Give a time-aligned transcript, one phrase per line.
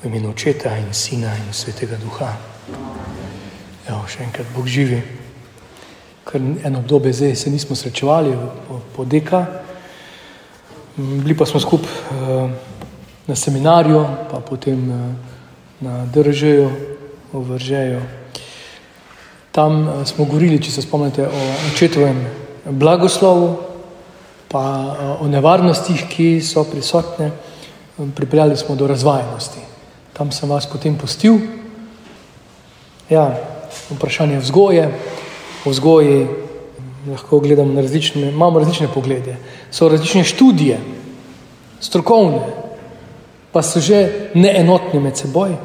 [0.00, 2.32] V imenu Očeta in Sina in Svetega Duha.
[3.84, 4.96] Evo, še enkrat Bog živi.
[6.24, 8.32] Ker eno obdobje zdaj se nismo srečevali
[8.64, 9.42] po, po deka,
[10.96, 12.48] bili pa smo skupaj uh,
[13.28, 14.00] na seminarju,
[14.32, 15.04] pa potem uh,
[15.84, 16.64] na državi,
[17.36, 18.00] v Vržeju.
[19.52, 22.24] Tam uh, smo govorili, če se spomnite, o očetovem
[22.72, 23.56] blagoslovu,
[24.48, 27.34] pa uh, o nevarnostih, ki so prisotne.
[28.16, 29.69] Pripeljali smo do razvajenosti
[30.12, 31.40] tam sem vas potem pustil.
[33.10, 33.34] Ja,
[33.90, 34.90] vprašanje vzgoje.
[35.64, 36.26] O vzgoji
[37.08, 39.36] lahko gledamo na različne, imamo različne poglede.
[39.70, 40.78] So različne študije,
[41.80, 42.40] strokovne,
[43.52, 45.56] pa so že neenotne med seboj,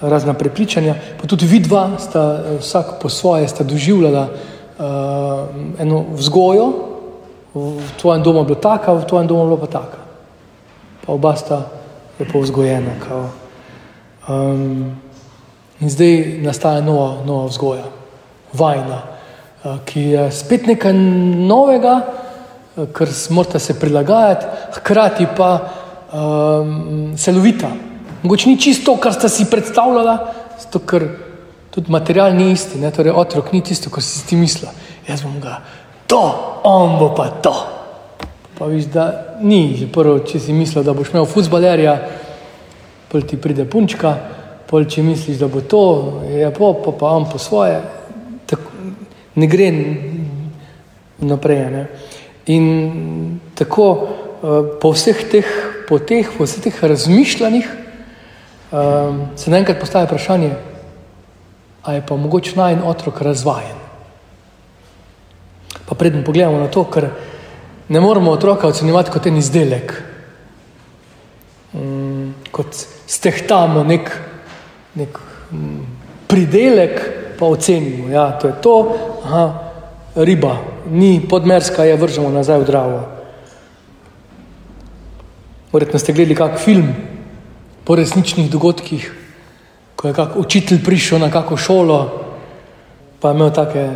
[0.00, 0.94] razna prepričanja.
[1.20, 4.86] Pa tudi vidva sta vsak po svoje sta doživljala uh,
[5.78, 6.72] eno vzgojo,
[7.54, 10.00] v tvojem domu je bila taka, v tvojem domu je bila pa taka.
[11.06, 11.66] Pa oba sta
[12.20, 13.28] lepo vzgojena, kao
[14.30, 14.96] Um,
[15.80, 17.84] in zdaj nastaja nova, nova vzgoja,
[18.52, 18.98] vajna,
[19.64, 21.94] uh, ki je spet nekaj novega,
[22.76, 25.50] uh, ker morate se prilagajati, hkrati pa
[26.12, 27.72] um, celovita.
[28.22, 30.16] Mogoče ni čisto to, kar ste si predstavljali,
[30.60, 31.08] zato ker
[31.74, 32.90] tudi material ni isti, ne?
[32.94, 34.70] torej otrok ni tisto, kar si ti mislil.
[35.08, 35.58] Jaz bom ga,
[36.06, 36.22] to,
[36.64, 37.54] on bo pa to.
[38.58, 41.96] Pa viš, da ni, že prvo, če si mislil, da boš imel futbalerja
[43.10, 44.14] pol ti pride punčka,
[44.70, 45.82] pol če misliš, da bo to,
[46.30, 47.80] je pa pa pa on po svoje,
[48.46, 48.70] tako,
[49.34, 49.70] ne gre
[51.18, 51.64] naprej.
[51.70, 51.84] Ne?
[52.54, 55.48] In tako uh, po vseh teh
[55.88, 60.54] poteh, po vseh teh razmišljanjih, uh, se naenkrat postaje vprašanje,
[61.82, 63.78] ali je pa mogoče naj en otrok razvajen.
[65.88, 67.08] Pa predem pogledamo na to, ker
[67.90, 69.96] ne moramo otroka ocenjevati kot en izdelek.
[71.74, 74.10] Um, kot stehtamo nek,
[74.94, 75.18] nek
[75.50, 75.80] mm,
[76.30, 77.00] pridelek,
[77.38, 78.74] pa ocenimo, da ja, je to,
[79.24, 79.44] aha,
[80.14, 80.56] riba,
[80.90, 83.00] ni podmerska, je vržemo nazaj v Dravo.
[85.72, 86.92] Verjetno ste gledali kak film
[87.84, 89.10] po resničnih dogodkih,
[89.96, 92.00] ko je kak učitelj prišel na kako šolo,
[93.20, 93.88] pa je imel take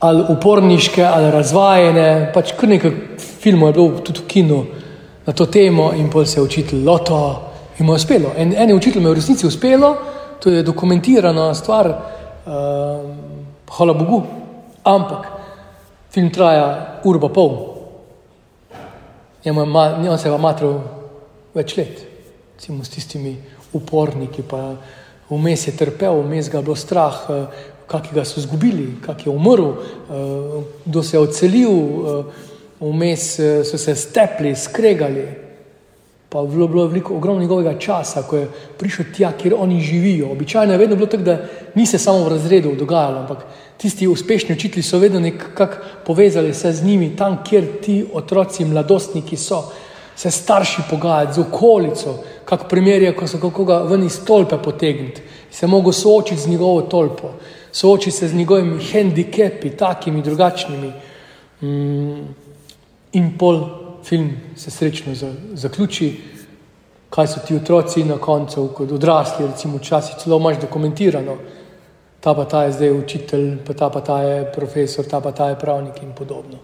[0.00, 4.60] ali uporniške, ali razvajene, pač kar nekaj filmov je bilo tudi v kinu
[5.26, 7.49] na to temo in pol se je učitelj loto,
[7.80, 8.32] In mu je uspelo.
[8.36, 9.96] En, en učitelj mi je v resnici uspelo,
[10.40, 13.08] to je dokumentirana stvar, uh,
[13.76, 14.20] hvala Bogu,
[14.84, 15.26] ampak
[16.12, 17.56] film traja uro pa pol.
[19.46, 20.76] On se je matril
[21.54, 22.04] več let,
[22.58, 23.38] recimo s tistimi
[23.72, 24.74] uporniki, pa
[25.30, 29.32] vmes je trpel, vmes ga je bilo strah, uh, kak ga so izgubili, kak je
[29.32, 32.24] umrl, uh, kdo se je odselil, uh,
[32.80, 33.30] vmes
[33.64, 35.30] so se stepli, skregali.
[36.30, 38.48] Pa bilo, bilo veliko, ogromno njegovega časa, ko je
[38.78, 40.30] prišel tja, kjer oni živijo.
[40.32, 41.38] Običajno je bilo tako, da
[41.74, 43.38] ni se samo v razredu dogajalo, ampak
[43.76, 45.74] tisti uspešni učitelji so vedno nekako
[46.06, 49.64] povezali se z njimi, tam, kjer ti otroci, mladostniki so,
[50.16, 52.14] se starši pogajati z okolico,
[52.44, 56.82] kak primer je, ko so koga ven iz tolpe potegniti, se mogo soočiti z njegovo
[56.82, 57.32] tolpo,
[57.72, 60.92] soočiti se z njegovimi handikepi, takimi, drugačnimi.
[61.62, 62.34] Mm,
[63.12, 65.14] in pol film se srečno
[65.52, 66.20] zaključi,
[67.10, 71.36] kaj so ti otroci na koncu, kot odrasli, recimo včasih celo imaš dokumentirano,
[72.20, 75.48] ta pa ta je zdaj učitelj, pa ta pa ta je profesor, ta pa ta
[75.48, 76.58] je pravnik in podobno.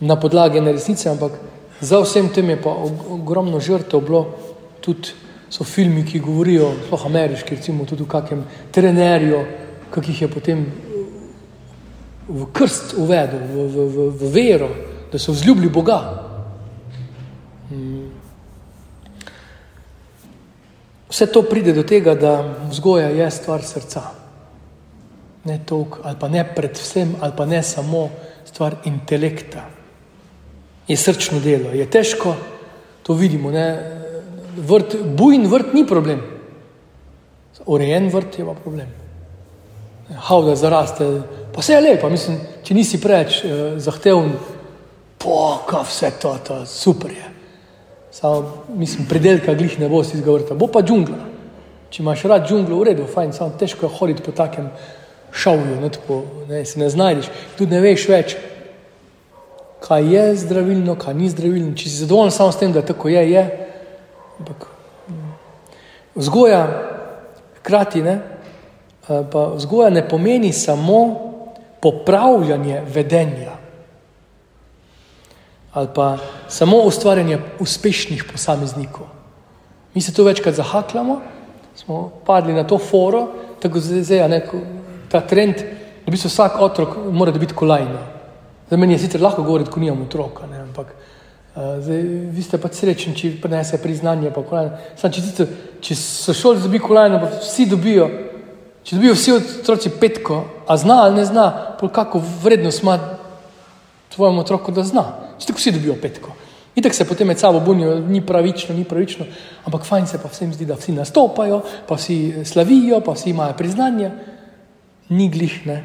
[0.00, 1.32] Na podlagi ne resnice, ampak
[1.80, 2.70] za vsem tem je pa
[3.10, 4.26] ogromno žrtev bilo,
[4.80, 5.12] tudi
[5.50, 9.44] so filmi, ki govorijo, sploh ameriški, recimo tudi v kakem trenerju,
[9.90, 10.64] kakih je potem
[12.28, 14.68] v krst uvedel, v, v, v, v vero,
[15.12, 16.29] da so vzljubili Boga.
[21.10, 24.02] Vse to pride do tega, da vzgoja je stvar srca.
[25.44, 28.08] Ne toliko, ali pa ne predvsem, ali pa ne samo
[28.44, 29.64] stvar intelekta.
[30.88, 32.34] Je srčno delo, je težko,
[33.02, 33.50] to vidimo.
[34.56, 36.22] Vrt, bujen vrt ni problem,
[37.66, 38.88] urejen vrt je pa problem.
[40.10, 41.06] Havda zaraste,
[41.54, 44.32] pa vse je lepo, mislim, če nisi preveč eh, zahteven,
[45.18, 47.29] pa vse to, to super je.
[48.10, 51.18] Samo, mislim, predelka glih ne bo si izgovorila, bo pa džungla.
[51.90, 54.70] Če imaš rad džunglo, v redu, fajn, samo težko je hoditi po takem
[55.32, 58.34] šovju, ne, tako, ne, se ne znajdeš, tudi ne veš več,
[59.80, 61.76] kaj je zdravilno, kaj ni zdravilno.
[61.78, 63.44] Če si zadovoljen samo s tem, da tako je, je.
[64.42, 64.66] Ampak
[65.06, 65.30] mm,
[66.18, 66.60] vzgoja,
[67.60, 71.00] hkrati ne, eh, pa vzgoja ne pomeni samo
[71.80, 73.59] popravljanje vedenja
[75.72, 76.16] ali pa
[76.48, 79.06] samo ustvarjanje uspešnih posameznikov.
[79.94, 81.20] Mi se to večkrat zahakljamo,
[81.74, 83.28] smo padli na to foro,
[83.62, 84.48] tako zdaj je
[85.08, 85.54] ta trend,
[86.06, 87.98] da bi se vsak otrok mora dobiti kolajno.
[88.70, 90.86] Za meni je sicer lahko govoriti, ko nimam otroka, ne, ampak
[91.56, 94.30] uh, zdaj, vi ste pa srečni, če prenese priznanje.
[94.96, 95.48] Sam, če, sicer,
[95.80, 98.06] če so šoli dobi kolajno, pa vsi dobijo,
[98.86, 101.48] če dobijo vsi otroci petko, a zna ali ne zna,
[101.92, 102.98] kako vrednost ima
[104.14, 105.04] tvojemu otroku, da zna.
[105.46, 106.32] Tako vsi dobijo petko.
[106.74, 109.26] In tako se potem med sabo bunijo, ni pravično, ni pravično,
[109.64, 113.56] ampak fajn se pa vsem zdi, da vsi nastopajo, pa vsi slavijo, pa vsi imajo
[113.58, 114.10] priznanje,
[115.08, 115.82] ni glihne.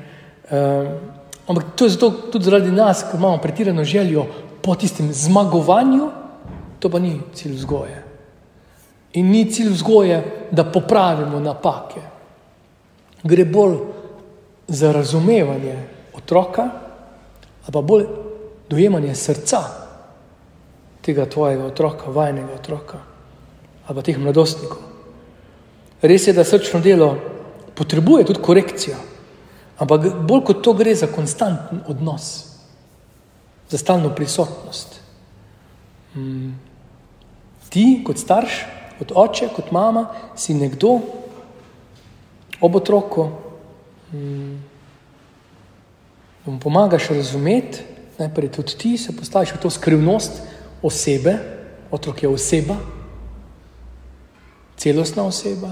[0.51, 0.87] Um,
[1.47, 4.25] ampak to je zato tudi zaradi nas, ker imamo pretirano željo
[4.61, 6.09] po tistem zmagovanju,
[6.79, 8.03] to pa ni cilj vzgoje.
[9.13, 12.01] In ni cilj vzgoje, da popravimo napake.
[13.23, 13.77] Gre bolj
[14.67, 15.79] za razumevanje
[16.13, 16.69] otroka,
[17.71, 18.05] pa bolj
[18.69, 19.61] dojemanje srca
[21.01, 22.99] tega tvojega otroka, vajnega otroka
[23.85, 24.81] ali pa teh mladostnikov.
[26.01, 27.11] Res je, da srčno delo
[27.77, 28.97] potrebuje tudi korekcijo,
[29.77, 32.31] ampak bolj kot to gre za konstanten odnos,
[33.69, 34.99] za stalno prisotnost.
[36.15, 36.55] Hmm.
[37.69, 38.57] Ti, kot starš,
[38.99, 40.07] kot oče, kot mama,
[40.37, 40.95] si nekdo
[42.61, 43.29] ob otroku,
[46.45, 46.53] hmm.
[46.53, 47.83] mu pomagaš razumeti,
[48.17, 50.41] najprej tudi ti se postaviš v to skrivnost
[50.81, 51.37] osebe,
[51.91, 52.75] otrok je oseba,
[54.77, 55.71] celostna oseba,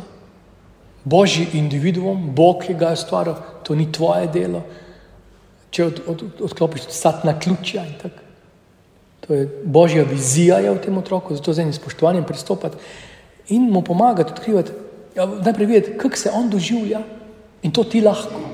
[1.03, 4.63] božji individuum, Bog je ga ustvaril, to ni tvoje delo.
[5.73, 8.21] Če od, od, odklopiš stat na ključja in tako.
[9.27, 12.77] To je božja vizija je v tem otroku, zato z enim spoštovanjem pristopati
[13.55, 14.71] in mu pomagati odkrivati,
[15.15, 17.01] ja, najprej videti, kako se on doživlja
[17.63, 18.52] in to ti lahko.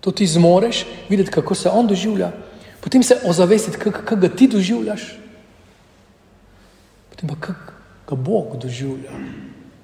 [0.00, 2.32] To ti zmoreš, videti, kako se on doživlja,
[2.80, 5.18] potem se ozavestiti, kako ga ti doživljaš,
[7.10, 7.72] potem pa kako
[8.08, 9.12] ga Bog doživlja,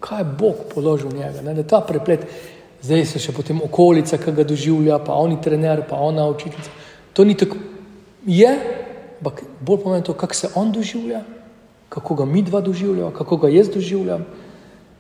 [0.00, 1.42] kaj je Bog položil v njega.
[1.42, 1.62] Ne?
[1.62, 2.24] Ta preplet,
[2.82, 6.70] zdaj se še potem okolica, ki ga doživlja, pa oni trener, pa ona učiteljica.
[7.12, 7.60] To ni tako,
[8.26, 8.50] je,
[9.20, 11.22] ampak bolj pomeni to, kako se on doživlja,
[11.88, 14.26] kako ga mi dva doživljamo, kako ga jaz doživljam,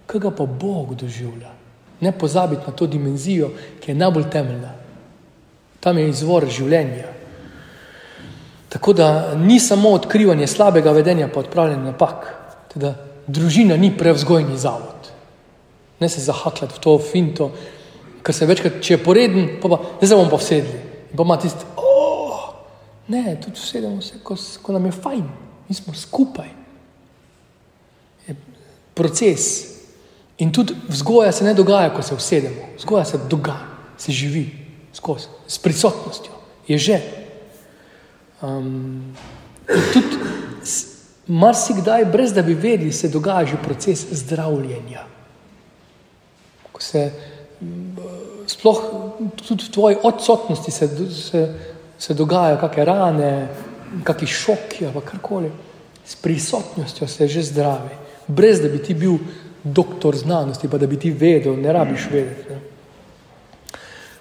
[0.06, 1.52] kako ga pa Bog doživlja.
[2.00, 4.85] Ne pozabiti na to dimenzijo, ki je najbolj temeljna.
[5.86, 7.12] Tam je izvor življenja.
[8.74, 12.26] Tako da ni samo odkrivanje slabega vedenja, pa odpravljanje napak.
[12.72, 12.90] Teda,
[13.30, 15.12] družina ni prevzgojni zavod.
[16.02, 17.48] Ne se zahakljati v to finto,
[18.26, 20.82] ker se večkrat, če je poreden, pa pa ne bomo pa vsedli.
[21.12, 22.50] In pa ima tisti, oh,
[23.14, 25.24] ne, tudi vsedemo se, ko, ko nam je fajn,
[25.70, 26.50] mi smo skupaj.
[28.26, 28.34] Je
[28.98, 29.48] proces.
[30.42, 32.74] In tudi vzgoja se ne dogaja, ko se vsedemo.
[32.76, 34.65] Vzgoja se dogaja, se živi
[34.96, 36.32] skozi, s prisotnostjo.
[36.68, 37.00] Je že.
[38.42, 39.14] Um,
[39.92, 40.16] tudi
[41.26, 45.04] marsikdaj, brez da bi vedeli, se dogaja že proces zdravljenja.
[46.72, 47.10] Ko se
[48.46, 48.82] sploh
[49.48, 51.54] tudi v tvoji odsotnosti se, se,
[51.98, 53.32] se dogajajo kakšne rane,
[54.04, 55.50] kakšni šoki ali karkoli,
[56.06, 57.96] s prisotnostjo se že zdravi,
[58.26, 59.18] brez da bi ti bil
[59.64, 62.45] doktor znanosti, pa da bi ti vedel, ne rabiš vedeti.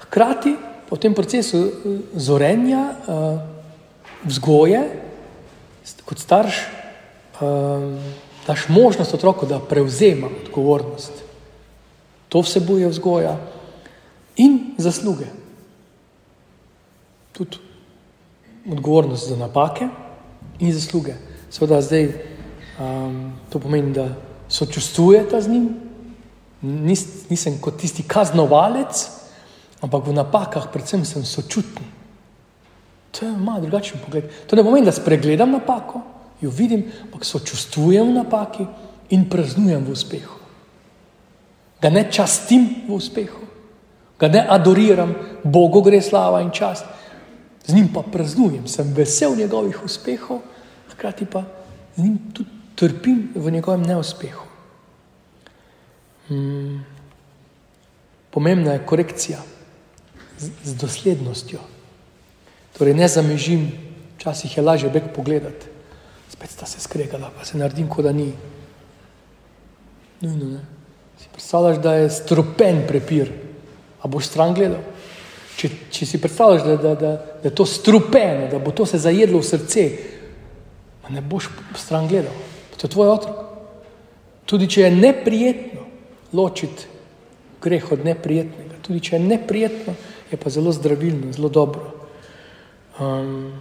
[0.08, 0.56] Hkrati,
[0.90, 1.72] po tem procesu eh,
[2.14, 3.40] zorenja, uh,
[4.26, 4.82] vzgoje,
[6.06, 6.60] kot starš,
[7.42, 7.98] um,
[8.48, 11.24] daš možnost otroku, da prevzema odgovornost.
[12.30, 13.38] To vsebuje vzgoja
[14.38, 15.26] in zasluge.
[17.32, 17.58] Tudi
[18.72, 19.88] odgovornost za napake
[20.60, 21.14] in zasluge.
[21.50, 22.08] Seveda zdaj
[22.80, 24.10] um, to pomeni, da
[24.50, 25.70] sočustvujete z njim,
[26.66, 29.04] Nis, nisem kot tisti kaznovalec,
[29.82, 31.84] ampak v napakah predvsem sem sočuten.
[33.12, 34.28] To je malo drugačen pogled.
[34.48, 36.02] To ne pomeni, da spregledam napako,
[36.42, 38.66] jo vidim, ampak sočustvujem v napaki
[39.10, 40.36] in praznujem v uspehu.
[41.82, 43.46] Ga ne častim v uspehu,
[44.20, 45.14] ga ne adoriram,
[45.44, 46.86] Bogu gre slava in čast,
[47.66, 50.42] z njim pa praznujem, sem vesel njegovih uspehov,
[50.92, 51.44] hkrati pa
[51.96, 54.44] z njim tudi trpim v njegovem neuspehu.
[56.28, 56.84] Hmm.
[58.32, 59.55] Pomembna je korekcija
[60.40, 61.60] z, doslednostjo.
[62.78, 63.72] Torej, ne zamežim,
[64.18, 65.72] včasih je lažje beg pogledati,
[66.30, 68.34] spet sta se skregala, pa se naredim, kot da ni.
[70.22, 70.64] Nujno, ne.
[71.22, 73.32] Si predstavljaš, da je stropen prepir,
[74.02, 74.84] a boš stran gledal.
[75.56, 77.12] Če, če si predstavljaš, da, da, da,
[77.42, 79.86] da je to strupeno, da bo to se zajedlo v srce,
[81.02, 81.48] pa ne boš
[81.80, 82.36] stran gledal.
[82.76, 83.40] To je tvoj otrok.
[84.46, 85.86] Tudi če je neprijetno
[86.36, 86.92] ločiti
[87.64, 89.96] greh od neprijetnega, tudi če je neprijetno,
[90.32, 91.92] je pa zelo zdravilno, zelo dobro.
[93.00, 93.54] Um,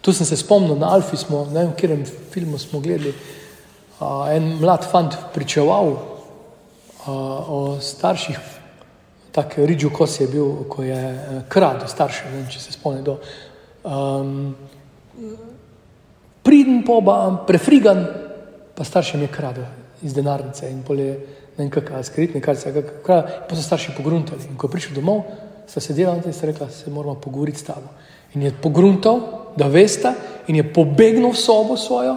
[0.00, 3.14] tu sem se spomnil, na Alfi smo, ne vem, v katerem filmu smo gledali.
[4.30, 5.96] en mlad fant pričeval
[7.06, 8.38] o starših,
[9.32, 13.16] tako Ridžu Kos je bil, ko je eh, kradel starše, ne vem, če se spomnite.
[13.84, 14.54] Um,
[16.46, 18.04] Priden, poba, prefrigan,
[18.74, 19.64] pa staršem je kradel
[20.06, 21.16] iz denarnice in polje,
[21.56, 24.46] ne vem, kakšne skritne kartice, pa so starši pogruntali.
[24.46, 25.24] In ko je prišel domov,
[25.66, 27.88] sta se delala in sta rekla, se moramo pogovoriti s tabo.
[28.34, 29.20] In je pogruntal,
[29.56, 30.12] da veste,
[30.46, 32.16] in je pobegnil v sobo svojo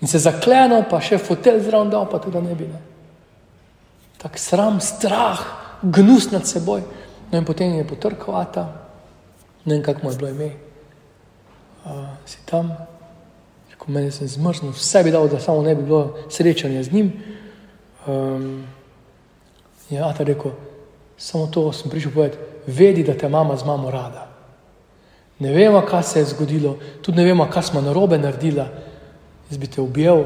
[0.00, 2.68] in se zaklenil, pa še fotelj zraven dal, pa tudi ne bi.
[2.70, 2.80] Ne.
[4.20, 5.42] Tak sram, strah,
[5.82, 6.84] gnus nad seboj.
[7.30, 8.64] No in potem je potrkal Ata,
[9.64, 10.50] ne vem, kako mu je bilo ime.
[11.84, 12.72] Uh, si tam,
[13.76, 17.12] ko meni sem zmrznil, vse bi dal, da samo ne bi bilo srečanja z njim.
[18.06, 18.64] Um,
[19.90, 20.52] je Ata rekel,
[21.20, 24.26] samo to sem prišel povedati, vedi, da te mama z mamo rada.
[25.38, 28.64] Ne vemo, kaj se je zgodilo, tudi ne vemo, kaj smo narobe naredili.
[29.50, 30.24] Jaz bi te objel,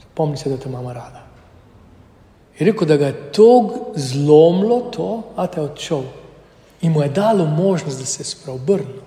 [0.00, 1.22] spomni se, da te mama rada.
[2.58, 3.48] Je rekel, da ga je to
[3.96, 6.02] zlomilo, to, a te je odšel.
[6.82, 9.00] In mu je dalo možnost, da se je spreobrnil.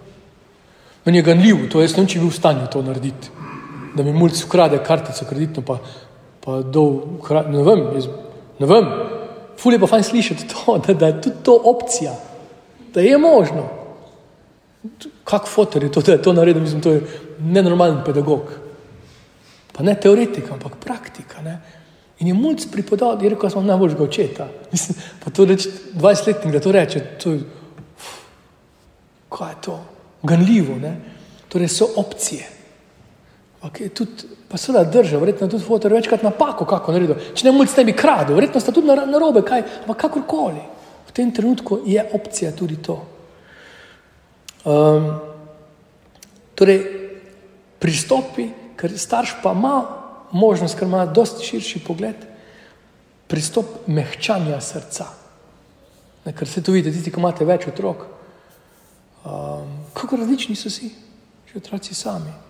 [1.06, 3.30] Meni je ganljivo, to jaz ne vem, če bi v stanju to narediti.
[3.96, 5.78] Da mi mulj ukrade kartico kreditno, pa,
[6.42, 8.10] pa dol, ne vem, jaz,
[8.60, 8.90] ne vem.
[9.58, 12.16] Ful je pa fajn slišati to, da, da je tudi to opcija,
[12.94, 13.70] da je možno.
[15.24, 17.02] Kak fotor je to, da je to naredil, mislim, to je
[17.40, 18.52] nenormalen pedagog.
[19.74, 21.42] Pa ne teoretika, ampak praktika.
[21.42, 21.60] Ne?
[22.20, 24.48] In je mulj pripodal, da je rekel, da sem najboljšega očeta.
[24.72, 27.42] Mislim, pa to reče 20-letnik, da to reče, to je,
[27.98, 28.12] uf,
[29.30, 29.80] kaj je to?
[30.24, 30.96] Ganljivo, ne?
[31.50, 32.55] Torej so opcije.
[33.66, 37.18] Okay, tudi, pa seveda drža, verjetno tudi fotor večkrat napako, kako naredil.
[37.34, 40.62] Če ne mulj s tebi kradu, verjetno sta tudi na, na robe, kaj, ampak kakorkoli.
[41.08, 43.00] V tem trenutku je opcija tudi to.
[44.70, 45.10] Um,
[46.54, 46.80] torej,
[47.82, 49.76] pristopi, ker starš pa ima
[50.36, 52.22] možnost, ker ima dosti širši pogled,
[53.32, 55.10] pristop mehčanja srca.
[56.26, 58.06] Ne, ker se tu vidi, tisti, ki imate več otrok,
[59.26, 60.94] um, kako različni so si,
[61.50, 62.46] že otroci sami.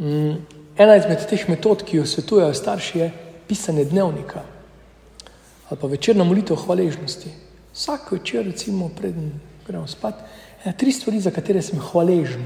[0.00, 0.40] Um,
[0.80, 3.10] ena izmed teh metod, ki jo svetujejo starši, je
[3.48, 4.42] pisanje dnevnika
[5.70, 7.30] ali pa večerna molitev hvaležnosti.
[7.72, 9.30] Vsak večer, recimo, preden
[9.66, 10.14] gremo spat,
[10.64, 12.42] ena tri stvari, za katere sem hvaležen.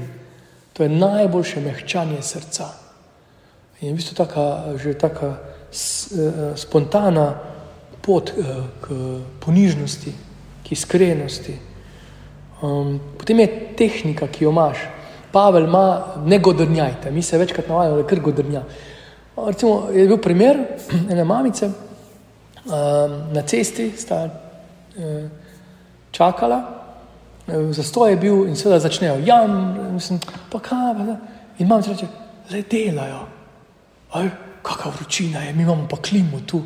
[0.73, 2.67] To je najboljše mehčanje srca.
[3.81, 5.37] In v bistvu taka, že tako eh,
[6.55, 7.33] spontana
[8.01, 8.99] pot eh, k
[9.41, 10.13] ponižnosti,
[10.63, 11.57] k iskrenosti.
[12.61, 13.47] Um, potem je
[13.77, 14.77] tehnika, ki jo imaš.
[15.35, 18.61] Pavel ima, ne godrnjajte, mi se večkrat navajamo, da kar godrnja.
[19.35, 20.61] Recimo, je bil primer
[21.11, 25.27] ene mamice, um, na cesti sta uh,
[26.11, 26.61] čakala,
[27.75, 29.43] zastoj je bil in seveda začnejo, ja,
[29.91, 30.19] mislim,
[30.51, 31.17] pa kaj, pa,
[31.59, 32.07] in mamica reče,
[32.51, 33.25] le delajo
[34.65, 36.63] kakšna vročina je, mi imamo pa klimo tu.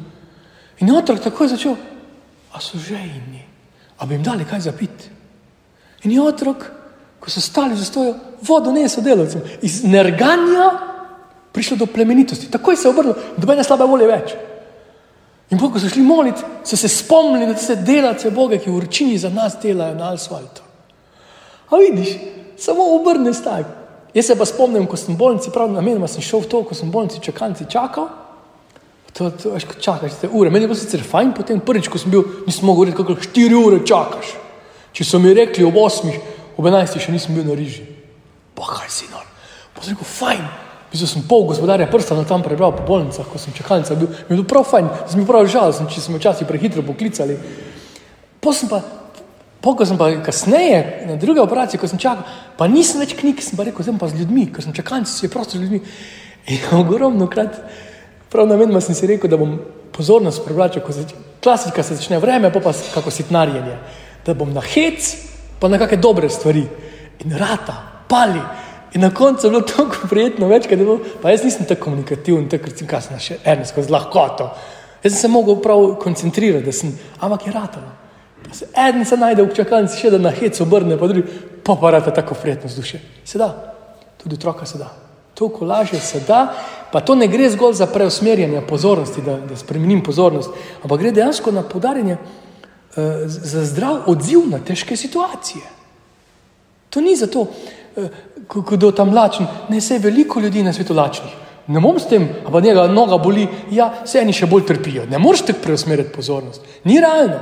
[0.79, 1.75] In otrok takoj začel,
[2.53, 3.43] a so žejni,
[3.97, 5.09] a bi jim dali kaj za pit.
[6.03, 6.63] In je otrok,
[7.19, 10.69] ko so stali za stojo, vodo ne so delavcem, iz nerganja
[11.51, 12.51] prišlo do plemenitosti.
[12.51, 14.35] Takoj se je obrnil, dobene slabe volje več.
[15.49, 19.17] In ko so šli moliti, so se spomnili, da se delavce Boga, ki v vročini
[19.17, 20.61] za nas delajo na asfaltu.
[21.69, 22.15] A vidiš,
[22.57, 23.65] samo obrne stak.
[24.13, 26.77] Jaz se pa spomnim, ko sem v bolnici, prav namenoma sem šel v to, ko
[26.77, 28.09] sem v bolnici čakalci čakal.
[29.17, 30.49] To, to, veš, čakaš te ure.
[30.53, 33.57] Meni je bilo sicer fajn, potem prvič, ko sem bil, nisem mogel reči, kako štiri
[33.57, 34.33] ure čakaš.
[34.93, 36.17] Če so mi rekli ob osmih,
[36.59, 37.87] ob enajstih še nisem bil na riži.
[38.57, 39.23] Pa kaj si nor.
[39.71, 40.45] Pa sem rekel, fajn.
[40.89, 44.09] Pisal sem pol gospodarja prsta na tam prebral po bolnicah, ko sem čakalnica bil.
[44.11, 47.37] Mi je bilo prav fajn, sem bil prav žalosten, če smo včasih prehitro poklicali.
[48.43, 48.81] Pa sem pa
[49.59, 52.23] Pogo sem pa kasneje, na druge operacije, ko sem čakal,
[52.55, 55.25] pa nisem več knjig, sem pa rekel, zdaj pa z ljudmi, ko sem čakal, si
[55.25, 55.81] je prosto z ljudmi.
[56.47, 57.59] In ogromno krat,
[58.31, 59.57] prav namenoma sem si rekel, da bom
[59.91, 61.03] pozornost privlačil, ko se
[61.43, 63.75] klasika se začne vreme, pa pa kako sitnarjenje,
[64.23, 65.11] da bom na hec,
[65.59, 66.63] pa na kakšne dobre stvari
[67.19, 67.75] in rata,
[68.07, 68.41] pali.
[68.93, 71.89] In na koncu je bilo tako prijetno, več, kaj je bilo, pa jaz nisem tako
[71.89, 74.49] komunikativen, tako kaj sem še eno skozi lahkoto.
[75.03, 77.91] Jaz sem se mogel prav koncentrirati, da sem, ampak je ratalo.
[78.55, 81.27] Se en se najde v čakalnici, še da na hec obrne, pa drugi
[81.63, 82.99] pa parate tako prijetno z duše.
[83.25, 83.51] Se da,
[84.17, 84.89] tudi otroka se da.
[85.37, 86.47] To kolaže se da,
[86.91, 90.49] pa to ne gre zgolj za preusmerjanje pozornosti, da, da spremenim pozornost,
[90.83, 92.17] ampak gre dejansko na podarjanje
[93.25, 95.63] za zdrav odziv na težke situacije.
[96.89, 98.08] To ni zato, uh,
[98.72, 101.34] kdo je tam lačen, ne se je veliko ljudi na svetu lačnih.
[101.67, 105.05] Ne bom s tem, pa njega noga boli, ja, se eni še bolj trpijo.
[105.05, 106.62] Ne moreš tako preusmeriti pozornost.
[106.84, 107.39] Ni realno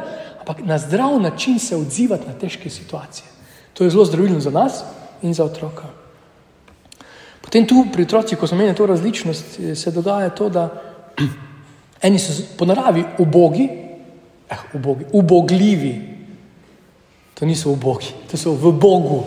[0.47, 3.25] ampak na zdrav način se odzivati na težke situacije.
[3.73, 4.83] To je zelo zdravilno za nas
[5.21, 5.83] in za otroka.
[7.41, 10.69] Potem tu pri otrocih, ko smo imeli to različnost, se dogaja to, da
[12.07, 13.69] eni so po naravi ubogi,
[14.49, 15.95] eh, ubogi, ubogljivi.
[17.39, 19.23] To niso ubogi, to so v Bogu,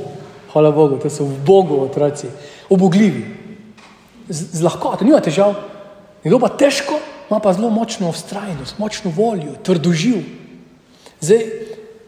[0.53, 2.27] hvala Bogu, to so v Bogu otroci,
[2.69, 3.23] ubogljivi.
[4.29, 5.55] Z, z lahkoto, nima težav,
[6.25, 6.99] nekdo pa težko,
[7.31, 10.25] ima pa zelo močno ustrajnost, močno voljo, trdoživ.
[11.23, 11.47] Zdaj,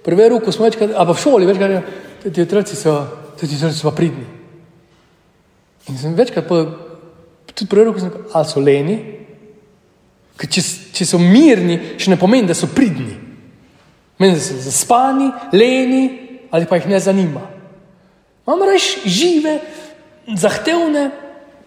[0.02, 1.94] prvi rok, ko smo večkrat, a pa v šoli, večkrat,
[2.34, 2.98] ti otroci so,
[3.38, 4.26] ti otroci so pa pridni.
[5.90, 6.74] In sem večkrat povedal,
[7.46, 8.02] tudi prvi rok,
[8.34, 8.98] ali so leni,
[10.42, 10.62] ker če,
[10.98, 13.14] če so mirni, še ne pomeni, da so pridni.
[14.18, 16.02] Meni so zaspani, leni
[16.52, 17.46] ali pa jih ne zanima.
[18.42, 19.54] Imam reč žive,
[20.36, 21.06] zahtevne,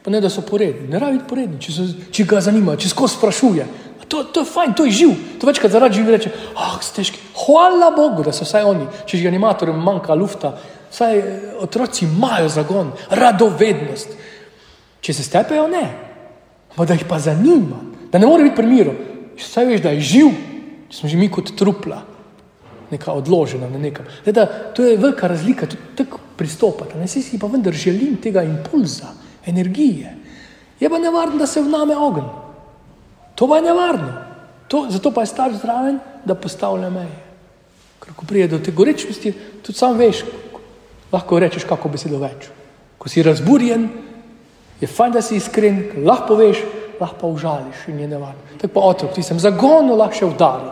[0.04, 0.90] pa ne da so poredni.
[0.92, 3.66] Ne rabi biti poredni, če, so, če ga zanima, če skozi sprašuje.
[4.12, 5.16] To, to je fajn, to je živ.
[5.42, 7.18] To večkrat zaradi živi reče, ah, oh, težki.
[7.40, 10.52] Hvala Bogu, da so vsaj oni, če že animatorjem manjka lufta,
[10.92, 14.14] vsaj eh, otroci imajo zagon, radovednost.
[15.02, 15.88] Če se stepejo, ne.
[16.76, 17.80] Pa da jih pa zanima,
[18.16, 18.94] da ne more biti primero.
[19.36, 20.28] Vsaj veš, da je živ,
[20.88, 21.98] če smo že mi kot trupla,
[22.88, 24.08] neka odložena na nekam.
[24.24, 26.96] Da, to je velika razlika, tudi tako pristopati.
[26.96, 29.12] Ne si pa vendar želim tega impulza
[29.46, 30.14] energije.
[30.80, 32.30] Je pa nevarno, da se vname ogen.
[33.36, 34.14] To pa je nevarno.
[34.72, 37.20] To, zato pa je star zraven, da postavlja meje.
[38.00, 40.24] Ker ko pride do te gorečnosti, tudi sam veš,
[41.12, 42.48] lahko rečeš kako besedo več.
[42.98, 43.90] Ko si razburjen,
[44.80, 46.64] je fajn, da si iskren, lahko poveš,
[47.00, 48.58] lahko pa užališ in je nevarno.
[48.62, 50.72] Tako pa otrok, ti sem zagonno lahko še udari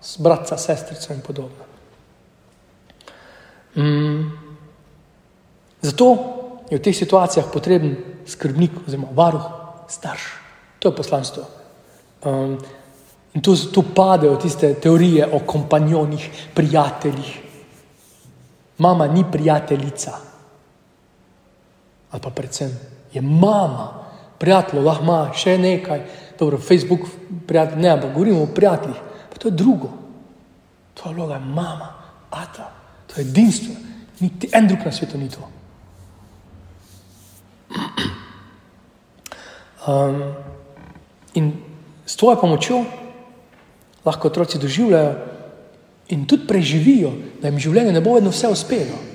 [0.00, 1.64] s bratca, sestrico in podobno.
[3.76, 4.30] Mm.
[5.80, 6.06] Zato
[6.70, 7.96] je v teh situacijah potreben
[8.26, 9.46] skrbnik oziroma varuh,
[9.88, 10.22] starš.
[10.78, 11.42] To je poslanstvo.
[12.24, 12.58] Um,
[13.34, 17.30] in tu, tu padejo tiste teorije o kompanjonih, prijateljih.
[18.78, 20.12] Mama ni prijateljica.
[22.10, 22.70] Ali pa predvsem
[23.12, 24.07] je mama,
[24.38, 26.02] prijatelj, lahko ima še nekaj,
[26.38, 27.08] dobro, Facebook,
[27.46, 29.00] prijatelj, ne, ampak govorimo o prijateljih.
[29.30, 29.90] Pa to je drugo.
[30.94, 31.92] To je vloga mama,
[32.30, 32.70] ata,
[33.06, 33.74] to je edinstvo.
[34.20, 35.48] Niti en drug na svetu ni to.
[39.88, 40.22] Um,
[41.34, 41.52] in
[42.06, 42.84] s tvojo pomočjo
[44.04, 45.14] lahko otroci doživljajo
[46.08, 49.07] in tudi preživijo, da jim življenje ne bo vedno vse uspelo.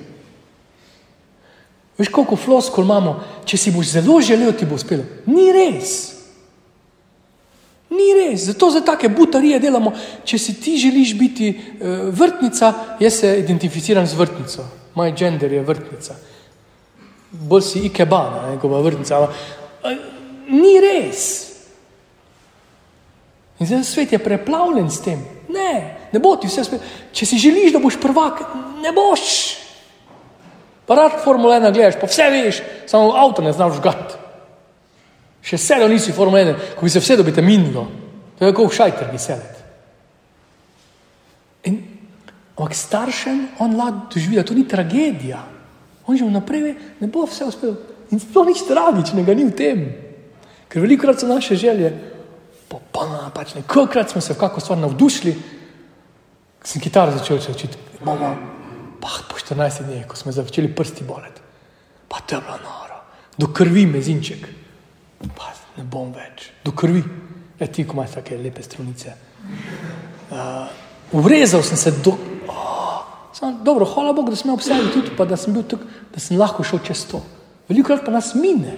[1.98, 3.14] Veš, koliko floskol imamo,
[3.46, 5.04] če si boš zelo želel, ti bo uspelo.
[5.30, 5.92] Ni res.
[7.94, 8.48] Ni res.
[8.48, 9.92] Zato za take butarije delamo.
[10.26, 14.66] Če si ti želiš biti uh, vrtnica, jaz se identificiram z vrtnico.
[14.94, 16.18] Moj gender je vrtnica.
[17.30, 19.22] Bolj si ikebana, kot pa vrtnica.
[19.22, 19.94] Uh,
[20.50, 21.54] ni res.
[23.62, 25.22] In zdaj svet je preplavljen s tem.
[25.54, 25.72] Ne,
[26.10, 26.82] ne bo ti vse svet.
[27.14, 28.42] Če si želiš, da boš prvak,
[28.82, 29.62] ne boš.
[30.86, 34.20] Pa rad Formula 1 gledaš, pa vse veš, samo avto ne znaš žgati.
[35.44, 37.86] Še sedem nisi Formula 1, ko bi se vse dobite minilo.
[38.38, 39.62] To je kot šajter, bi sedel.
[42.54, 45.42] Ampak staršem on lahko doživi, da to ni tragedija.
[46.06, 47.74] On že vnaprej ne bo vse uspel.
[48.12, 49.80] In to nič tragičnega ni v tem.
[50.68, 51.90] Ker veliko krat so naše želje,
[52.68, 53.64] popolnoma napačne.
[53.66, 55.34] Kolikrat smo se v kakšno stvar navdušili,
[56.64, 57.78] sem kitar začel se učiti,
[59.04, 61.40] pa po 14 dneh, ko smo začeli prsti boleti,
[62.08, 63.04] pa to je bilo noro,
[63.36, 64.48] do krvi mezinček,
[65.36, 67.04] pa ne bom več, do krvi,
[67.60, 69.12] e ti, ko imaš take lepe strunice.
[70.32, 70.72] Uh,
[71.12, 72.16] Uvrezal sem se do.
[72.48, 73.04] Oh,
[73.36, 76.24] sem, dobro, hvala Bogu, da sem imel vse tudi, pa da sem bil tukaj, da
[76.24, 77.20] sem lahko šel čez to.
[77.68, 78.72] Veliko krat pa nas mine.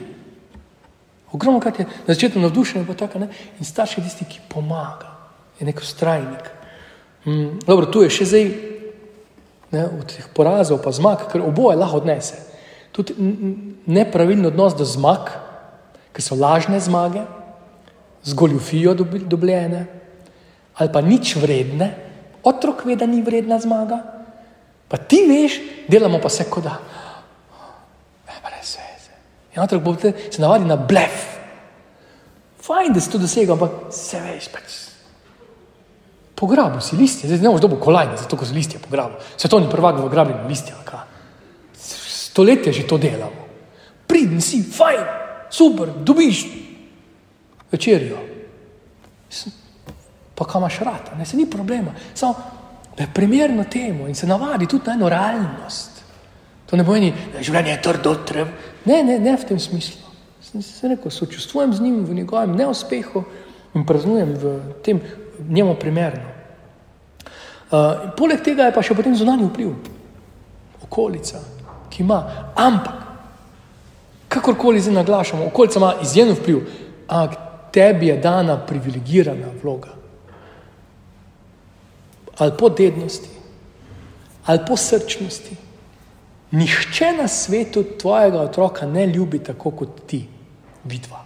[1.31, 5.15] Ogromno krat je na začetku navdušen, in starši je tisti, ki pomaga,
[5.61, 6.51] je nek ustrajnik.
[7.27, 8.76] Mm, dobro, tu je še zdaj
[9.77, 12.41] ne, od teh porazov, pa zmag, ker oboje lahko odnese.
[12.97, 13.13] Tudi
[13.87, 15.29] nepravilni odnos do zmag,
[16.17, 17.27] ki so lažne zmage,
[18.27, 18.97] z goljufijo
[19.29, 19.85] dobljene,
[20.81, 21.93] ali pa nič vredne,
[22.43, 24.01] otrok ve, da ni vredna zmaga,
[24.89, 25.61] pa ti veš,
[25.93, 26.79] delamo pa se kot da.
[29.57, 31.23] In otrok bo se navadil na blef.
[32.61, 34.75] Fajn, da si to dosegel, ampak se veš, pač.
[36.37, 39.17] Pograbil si listje, zdaj ne boš dobil kolajne, zato ko si listje pograbil.
[39.41, 40.77] Svetovni prvak v grabljenju listja.
[41.77, 43.49] Stoletje že to delamo.
[44.07, 45.01] Pridni si, fajn,
[45.49, 46.45] super, dobiš
[47.73, 48.21] večerjo.
[50.37, 51.97] Pa kam imaš rad, ne se ni problema.
[52.15, 52.35] Samo
[52.97, 55.91] da je primerno temu in se navadi tudi na eno realnost.
[56.67, 58.49] To ne pomeni, da je življenje trdo, treb.
[58.85, 60.01] Ne, ne, ne v tem smislu.
[60.43, 63.25] Sem se rekel, sočustvujem z njim v njegovem neuspehu
[63.75, 65.01] in praznujem v tem
[65.49, 66.23] njemu primerno.
[67.71, 69.73] Uh, poleg tega je pa še potem zunanji vpliv,
[70.87, 71.41] okolica,
[71.91, 72.21] ki ima.
[72.55, 73.03] Ampak,
[74.29, 76.61] kakorkoli zdaj naglašamo, okolica ima izjemen vpliv,
[77.09, 77.39] ampak
[77.75, 79.97] tebi je dana privilegirana vloga.
[82.39, 83.29] Ali po dednosti,
[84.47, 85.57] ali po srčnosti.
[86.51, 90.23] Nihče na svetu tvojega otroka ne ljubi tako kot ti,
[90.85, 91.25] vidva.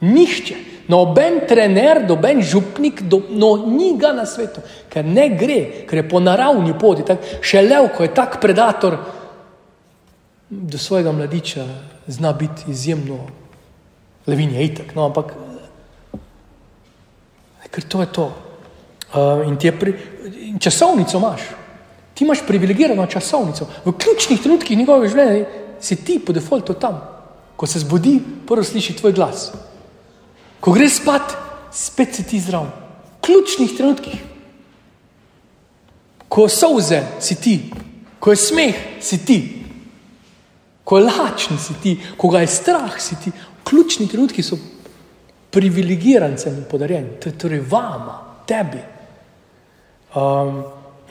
[0.00, 0.56] Nihče,
[0.88, 6.08] noben trener, noben župnik, do, no, ni ga na svetu, ker ne gre, ker je
[6.08, 7.06] po naravni poti.
[7.06, 8.98] Tak, še lev, ko je tak predator,
[10.50, 11.64] do svojega mladiča
[12.06, 13.18] zna biti izjemno
[14.26, 14.94] levin, je itak.
[14.94, 15.34] No, ampak,
[17.70, 18.30] ker to je to.
[19.14, 19.94] Uh, in, pri,
[20.50, 21.42] in časovnico imaš,
[22.14, 23.66] ti imaš privilegirano časovnico.
[23.84, 26.98] V ključnih trenutkih njegovega življenja si ti po defaultu tam,
[27.56, 29.52] ko se zbudi, prvo sliši tvoj glas.
[30.64, 31.34] Ko greš spat,
[31.68, 32.64] spet si ti zdrav.
[32.64, 34.20] V ključnih trenutkih,
[36.28, 37.56] ko so suze, si ti,
[38.16, 39.38] ko je smeh, si ti,
[40.84, 43.30] ko je lačen, si ti, ko ga je strah, si ti.
[43.30, 44.56] V ključnih trenutkih so
[45.52, 48.16] privilegirancem podarjeni, to je torej vama,
[48.48, 48.80] tebi.
[50.16, 50.62] Um,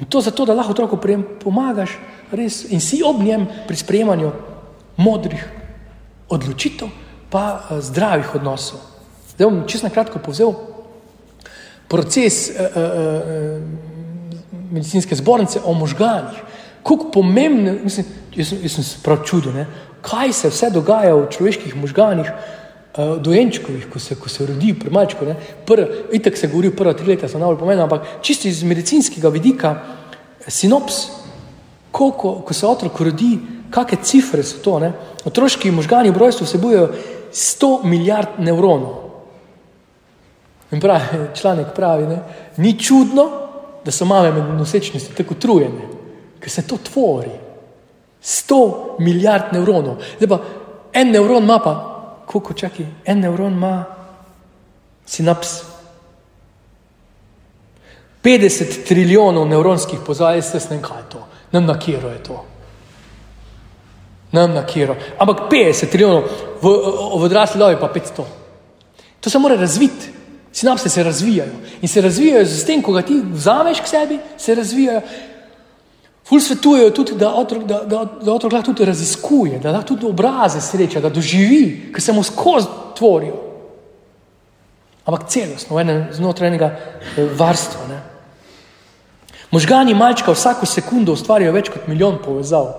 [0.02, 0.98] in to zato, da lahko otroku
[1.44, 1.94] pomagaš
[2.32, 4.32] res, in si ob njem pri sprejemanju
[4.98, 5.46] modrih
[6.30, 6.90] odločitev,
[7.30, 8.93] pa uh, zdravih odnosov.
[9.36, 10.54] Zdaj bom čisto na kratko povzel
[11.90, 13.62] proces uh, uh,
[14.72, 16.42] medicinske zbornice o možganjih.
[16.84, 19.68] Kako pomembno, mislim, jaz, jaz sem se prav čudil, ne?
[20.02, 24.92] kaj se vse dogaja v človeških možganjih, uh, dojenčkovih, ko se, ko se rodi pri
[24.92, 25.26] mačku.
[26.12, 29.76] Itek se govori, prva tri leta so najbolj pomembna, ampak čisto iz medicinskega vidika,
[30.48, 31.08] sinops,
[31.92, 33.38] koliko, ko se otrok rodi,
[33.74, 34.80] kakšne cifre so to.
[34.80, 34.92] Ne?
[35.26, 36.90] Otroški možgani v rojstvu vsebujejo
[37.34, 39.03] 100 milijard nevronov.
[40.74, 42.18] In pravi, članek pravi, da
[42.58, 43.30] ni čudno,
[43.86, 45.88] da so mame med nosečnostmi tako utrujene,
[46.40, 47.32] ker se to tvori.
[48.24, 50.00] 100 milijard nevronov.
[50.18, 50.40] Zdaj pa
[50.94, 51.74] en nevron ima pa,
[52.26, 53.84] koliko čaki, en nevron ima
[55.06, 55.62] sinaps.
[58.24, 62.46] 50 trilijonov nevronskih pozav, jaz ne vem, kaj je to, nam na kjero je to.
[64.32, 64.96] Nam na kjero.
[65.20, 66.24] Ampak 50 trilijonov,
[66.62, 66.70] v,
[67.20, 68.24] v odrasli dobi pa 500.
[69.20, 70.23] To se mora razviti.
[70.54, 74.56] Sinapse se razvijajo in se razvijajo z tem, ko ga ti vzameš k sebi, se
[74.56, 75.02] razvijajo.
[76.24, 80.06] Ful svetujejo tudi, da otrok, da, da, da otrok lahko tudi raziskuje, da lahko tudi
[80.06, 83.42] obraze sreča, da doživi, ker se mu skozi tvorijo.
[85.06, 86.70] Ampak celostno, znotraj enega
[87.18, 87.88] eh, varstva.
[87.90, 88.00] Ne.
[89.52, 92.70] Možgani malčka vsako sekundo ustvarjajo več kot milijon povezav.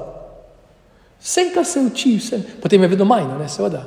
[1.21, 3.85] Vse, kar se uči, vse, potem je vedno manj, ne, seveda.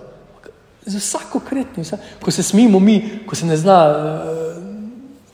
[0.87, 1.83] Za vsako kretnjo,
[2.23, 4.63] ko se smimo mi, ko se ne zna uh,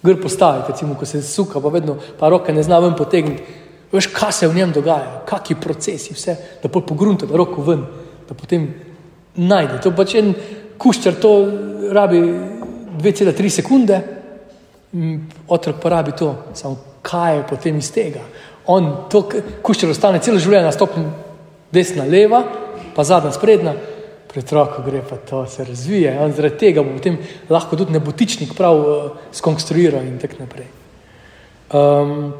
[0.04, 3.44] gr postaviti, recimo, ko se suka, pa vedno pa roke ne zna ven potegniti.
[3.92, 7.86] Veš, kaj se v njem dogaja, kakšni procesi, vse, da pol pogrunta, da roko ven,
[8.28, 8.66] da potem
[9.38, 9.78] najde.
[9.84, 10.34] To pač en
[10.82, 11.34] kuščar, to
[11.94, 12.24] rabi
[12.98, 14.02] 2,3 sekunde,
[15.48, 18.26] otrok pa rabi to, samo kaj je potem iz tega.
[18.74, 19.28] On to
[19.62, 21.06] kuščar ostane celo življenje na stopni
[21.74, 22.44] desna, leva,
[22.96, 23.74] pa zadnja, sprednja
[24.34, 26.15] pred roko gre, pa to se razvije.
[26.19, 27.19] On zaradi tega bo potem
[27.54, 30.65] lahko tudi nebotičnik prav uh, skonstruiral in tako naprej.
[31.74, 32.34] Um,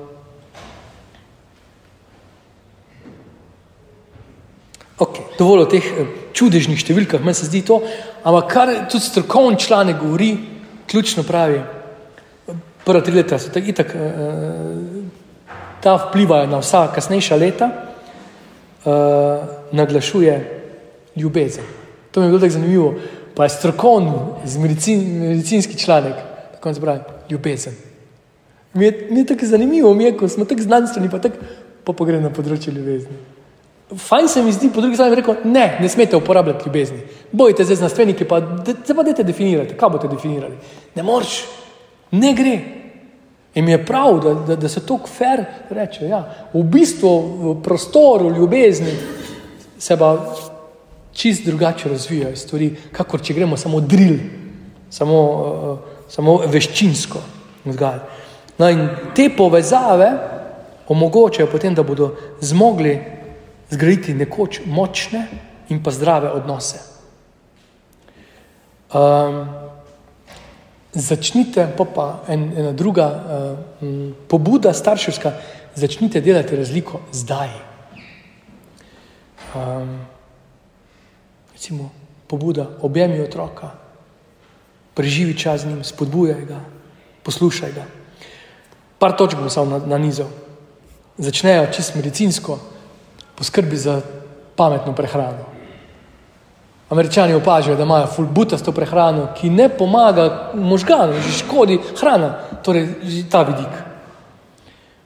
[4.98, 7.78] ok, dovolj o teh eh, čudežnih številkah, meni se zdi to,
[8.26, 10.32] ampak kar tudi strokovni članek govori,
[10.90, 11.62] ključno pravi,
[12.84, 20.42] prva tri leta so tako itak, uh, ta vplivajo na vsa kasnejša leta, uh, naglašuje
[21.22, 21.83] ljubezen.
[22.14, 22.94] To mi je bilo tako zanimivo.
[23.36, 24.12] Pa je strokovni,
[24.62, 26.16] medicin, medicinski članek,
[26.54, 27.00] tako se pravi,
[27.30, 27.74] ljubezen.
[28.74, 31.36] Mi je, mi je tako zanimivo, mi je, ko smo tako znanstveni, pa tako
[31.84, 33.18] pa pogre na področje ljubezni.
[34.00, 37.02] Fajn se mi zdi, po drugi strani rekel, ne, ne smete uporabljati ljubezni.
[37.32, 40.56] Bojite zdaj znanstveniki, pa zdaj pa dajte definirati, kaj boste definirali.
[40.96, 41.42] Ne moreš,
[42.16, 42.56] ne gre.
[43.54, 46.08] In mi je prav, da, da, da se to kfer reče.
[46.10, 46.24] Ja.
[46.54, 47.12] V bistvu
[47.44, 48.96] v prostoru ljubezni
[49.78, 50.16] se pa
[51.14, 54.18] čist drugače razvijajo stvari, kakor če gremo samo drill,
[54.90, 57.22] samo, uh, samo veščinsko.
[58.58, 60.12] No in te povezave
[60.88, 62.98] omogočajo potem, da bodo zmogli
[63.72, 65.28] zgraditi nekoč močne
[65.70, 66.82] in pa zdrave odnose.
[68.94, 69.46] Um,
[70.94, 73.88] začnite, pa pa en, ena druga uh,
[74.30, 75.32] pobuda starševska,
[75.76, 77.50] začnite delati razliko zdaj.
[79.56, 80.13] Um,
[81.64, 81.92] recimo,
[82.28, 83.72] pobuda, objemi otroka,
[84.94, 86.60] preživi čas z njim, spodbujaj ga,
[87.24, 87.86] poslušaj ga.
[89.00, 90.26] Par točk bom samo na, na nizu.
[91.18, 92.60] Začnejo čist medicinsko,
[93.40, 94.02] poskrbi za
[94.56, 95.48] pametno prehrano.
[96.90, 102.92] Američani opažajo, da imajo fulbutasto prehrano, ki ne pomaga možganom, že škodi hrana, torej
[103.32, 103.72] ta vidik.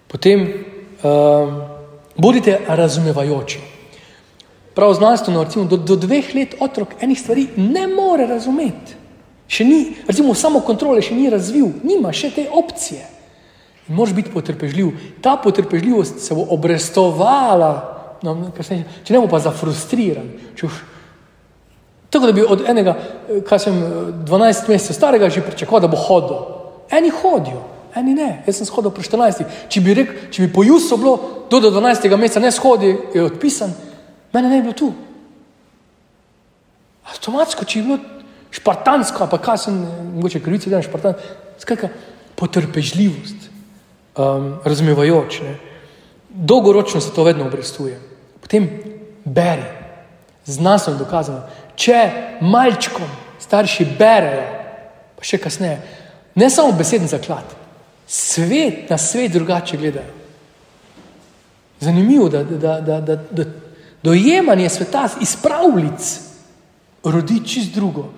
[0.08, 1.62] Potem um,
[2.17, 3.76] bodite razumevajoči.
[4.77, 8.93] Prav znanstveno, recimo, do, do dveh let otrok enih stvari ne more razumeti.
[9.49, 13.07] Še ni, recimo, samo kontrole še ni razvil, nima še te opcije.
[13.87, 14.91] In moraš biti potrpežljiv.
[15.25, 17.71] Ta potrpežljivost se bo obrestovala,
[18.21, 20.29] no, če ne bo pa zafrustriran.
[22.13, 22.93] Tako da bi od enega,
[23.49, 23.81] kaj sem
[24.29, 26.37] 12 mesecev starega, že pričakoval, da bo hodil.
[26.93, 27.65] Eni hodijo,
[27.97, 28.29] eni ne.
[28.45, 29.57] Jaz sem shodil pri 14.
[29.73, 31.17] Če bi, rekel, če bi po Jusu bilo
[31.49, 32.13] do 12.
[32.13, 33.73] meseca ne shodi, je odpisan,
[34.38, 34.91] mene ne bi bilo tu.
[37.08, 38.00] Avtomatsko, če bi bilo
[38.54, 39.78] špartansko, pa kaj sem,
[40.17, 41.89] mogoče krivice, da je špartansko, skratka,
[42.38, 43.50] potrpežljivost,
[44.17, 45.41] um, razumevajoč.
[45.45, 45.56] Ne.
[46.30, 47.97] Dolgoročno se to vedno obrestuje.
[48.41, 48.69] Potem
[49.26, 49.65] beri,
[50.45, 51.43] znanstveno dokazano.
[51.78, 52.00] Če
[52.41, 53.10] malčkom
[53.41, 54.45] starši berejo,
[55.17, 55.80] pa še kasneje,
[56.38, 57.56] ne samo besedni zaklad,
[58.08, 60.13] svet na svet drugače gledajo.
[61.80, 63.43] Zanimivo, da, da, da, da, da
[64.08, 66.20] dojemanje sveta iz pravljic
[67.04, 68.10] rodi čist drugo.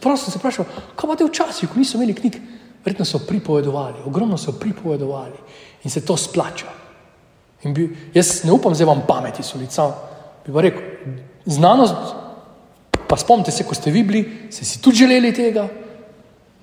[0.00, 2.40] Prosto sem se vprašal, kaj pa te včasih, ko niso imeli knjig,
[2.84, 5.38] verjetno so pripovedovali, ogromno so pripovedovali
[5.84, 6.74] in se to splača.
[7.64, 9.88] Bi, jaz ne upam, da vam pameti so lica.
[10.46, 10.82] Bi pa rekel,
[11.46, 12.14] znanost,
[13.08, 15.68] pa spomnite se, ko ste vi bili, ste si tudi želeli tega,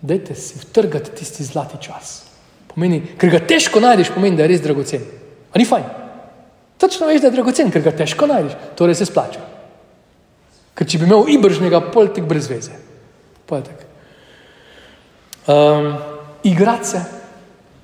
[0.02, 2.24] dajte si vtrgati tisti zlati čas.
[2.68, 5.04] Pomeni, ker ga težko najdeš, pomeni, da je res dragocen.
[5.54, 6.05] A ni fajn.
[6.86, 9.41] Točno veš, da je dragocen, ker ga težko najdeš, torej se splača.
[10.78, 12.76] Ker če bi imel ibržnega, pol tek brez veze.
[15.50, 15.88] Um,
[16.45, 17.02] igrati se,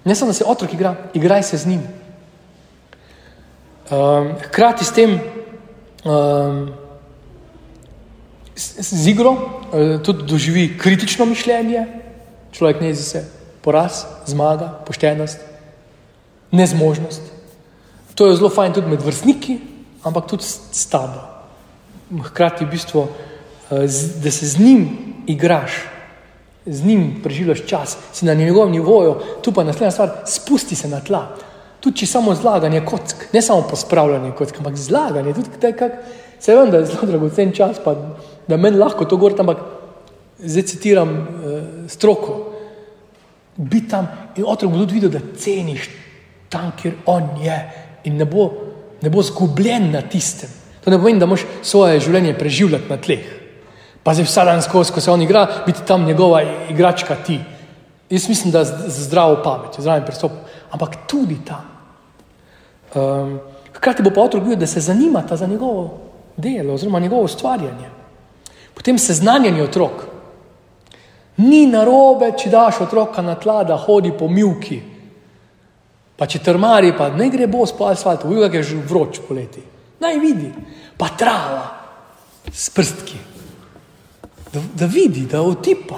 [0.06, 1.82] ne samo da se otrok igra, igraj se z njim.
[3.90, 5.18] Um, hkrati s tem,
[6.06, 6.62] um,
[8.54, 11.88] z, z igro, uh, tudi doživi kritično mišljenje,
[12.54, 13.26] človek ne zdi se
[13.66, 15.42] poraz, zmaga, poštenost,
[16.52, 17.41] nezmožnost.
[18.16, 19.60] To je zelo fajn tudi med vrstniki,
[20.04, 21.22] ampak tudi s tabo.
[22.12, 23.08] Hkrati v bistvu,
[23.72, 23.88] eh,
[24.24, 24.90] da se z njim
[25.28, 25.72] igraš,
[26.66, 31.00] z njim preživljaš čas, si na njegovem nivoju, tu pa naslednja stvar, spusti se na
[31.00, 31.38] tla.
[31.80, 35.92] Tudi če samo zlaganje kock, ne samo pospravljanje kock, ampak zlaganje, tudi kaj, kak,
[36.40, 37.96] se vem, da je zelo dragocen čas, pa
[38.48, 39.64] da meni lahko to govorim, ampak
[40.38, 42.54] zdaj citiram uh, stroko,
[43.58, 45.90] biti tam in otrok bo tudi videl, da ceniš
[46.50, 47.58] tam, kjer on je
[48.04, 48.50] in ne bo,
[49.02, 50.50] ne bo zgubljen na tistem.
[50.84, 53.26] To ne pomeni, da moš svoje življenje preživljati na tleh.
[54.04, 57.40] Pa zdaj vsa dan skozi, ko se on igra, biti tam njegova igračka ti.
[58.10, 60.32] Jaz mislim, da z, z zdravo pamet, zdravim pristop,
[60.72, 61.68] ampak tudi tam.
[62.96, 63.40] Um,
[63.74, 66.00] hkrati bo pa otrok videl, da se zanimata za njegovo
[66.38, 67.90] delo oziroma njegovo ustvarjanje.
[68.74, 69.92] Potem seznanjanje otrok.
[71.38, 74.82] Ni narobe, če daš otroka na tla, da hodi po milki.
[76.22, 79.64] Pa če trmari, pa ne gre bo po asfaltu, ujga je že vroč poleti.
[79.98, 80.52] Naj vidi,
[80.94, 81.64] pa trava
[82.46, 83.18] s prstki.
[84.54, 85.98] Da, da vidi, da otipa,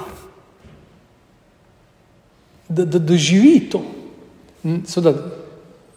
[2.69, 3.83] da, da doživi to.
[4.87, 5.11] Seveda,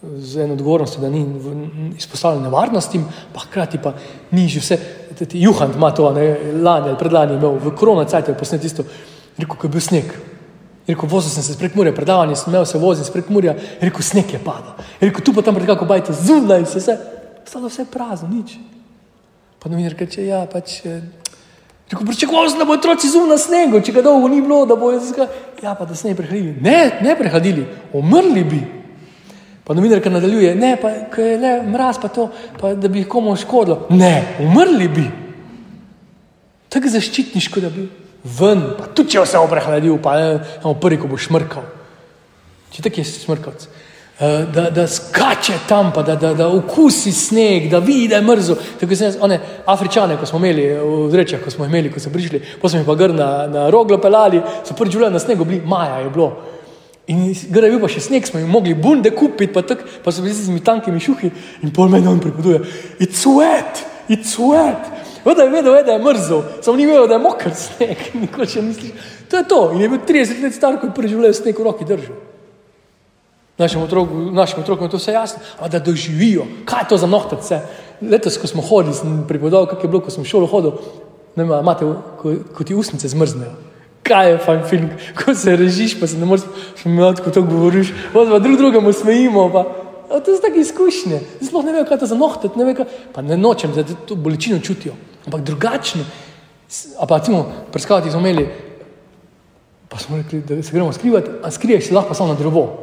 [0.02, 1.22] z eno odgovornostjo, da ni
[1.96, 3.94] izpostavljen nevarnostim, pa hkrati pa
[4.34, 4.78] ni že vse.
[5.38, 8.84] Juhant ima to, ne, lani ali predlani imel v korona cajtu posnet isto.
[9.38, 10.10] Rekel, ko je bil sneg.
[10.86, 13.56] Rekel, vozil sem se spred Murja, predavanje sem imel, se vozil spred Murja.
[13.80, 14.78] Rekel, sneg je padal.
[15.00, 16.94] Rekel, tu pa tam pred kako bajte, zunaj se vse.
[17.46, 18.54] Stalo vse prazno, nič.
[19.62, 20.78] Pa novinar reče, ja, pač.
[20.86, 21.02] Eh,
[21.90, 24.92] rekel, pričakoval sem, da bo otroci zunaj snegu, če ga dolgo ni bilo, da bo
[24.94, 25.26] jaz ga.
[25.62, 26.54] Ja, pa da se ne prehadili.
[26.62, 28.62] Ne, ne prehadili, umrli bi.
[29.66, 33.88] Pa novinar nadaljuje, ne, pa je le mraz, pa to, pa da bi komu škodilo.
[33.90, 35.10] Ne, umrli bi.
[36.70, 37.88] Tako zaščitniško, da bi
[38.38, 40.30] ven, pa tudi če se obrehladil, pa je
[40.80, 41.66] prvi, ko bo šmrkal.
[42.74, 43.66] Če tako je smrkavc.
[44.16, 48.24] Uh, da, da skače tam, pa da, da, da okusi sneg, da vidi, da je
[48.24, 48.56] mrzo.
[48.80, 49.36] Tako sem jaz, one
[49.68, 52.86] Afričane, ko smo imeli v rečah, ko smo imeli, ko so prišli, pa smo jih
[52.88, 56.30] pa gr na, na roglo pelali, so prvi življenje na snegu bili, maja je bilo.
[57.12, 60.24] In gre bil pa še sneg, smo jim mogli bunde kupiti, pa, tak, pa so
[60.24, 61.30] bili z temi tankimi šuhi
[61.62, 62.64] in pol meni on pripoveduje,
[62.98, 64.90] it's wet, it's wet.
[65.26, 68.04] Voda je vedel, da je mrzel, samo ni vedel, da je moker sneg.
[68.22, 69.10] Nikoli še misliš.
[69.30, 69.60] To je to.
[69.74, 72.14] In je bil 30 let star, ko je prvi življenje sneg v roki držal.
[73.58, 77.08] Našim otrokom, našim otrokom je to vse jasno, ampak da doživijo, kaj je to za
[77.08, 77.58] nohtace.
[78.04, 80.76] Letos, ko smo hodili, sem pripovedal, kako je bilo, ko sem v šolo hodil,
[81.34, 81.88] ne vem, imate,
[82.20, 83.56] ko, ko ti usnice zmrznejo.
[84.06, 86.46] Kaj je fajn film, ko se režiš, pa se ne moreš,
[86.84, 89.48] malo tako to govoriš, pa drug drugemu smejimo.
[89.50, 89.64] Pa.
[90.06, 91.24] A to so take izkušnje.
[91.42, 92.86] Sploh ne vejo, kaj je to za nohtet, ne vejo,
[93.16, 94.94] pa ne nočem, da to bolečino čutijo.
[95.26, 96.04] Ampak drugačno
[97.08, 98.48] pa recimo, prskavati smo imeli,
[99.88, 102.82] pa smo rekli, da se gremo skrivati, a skriješ se lahko samo na drevo.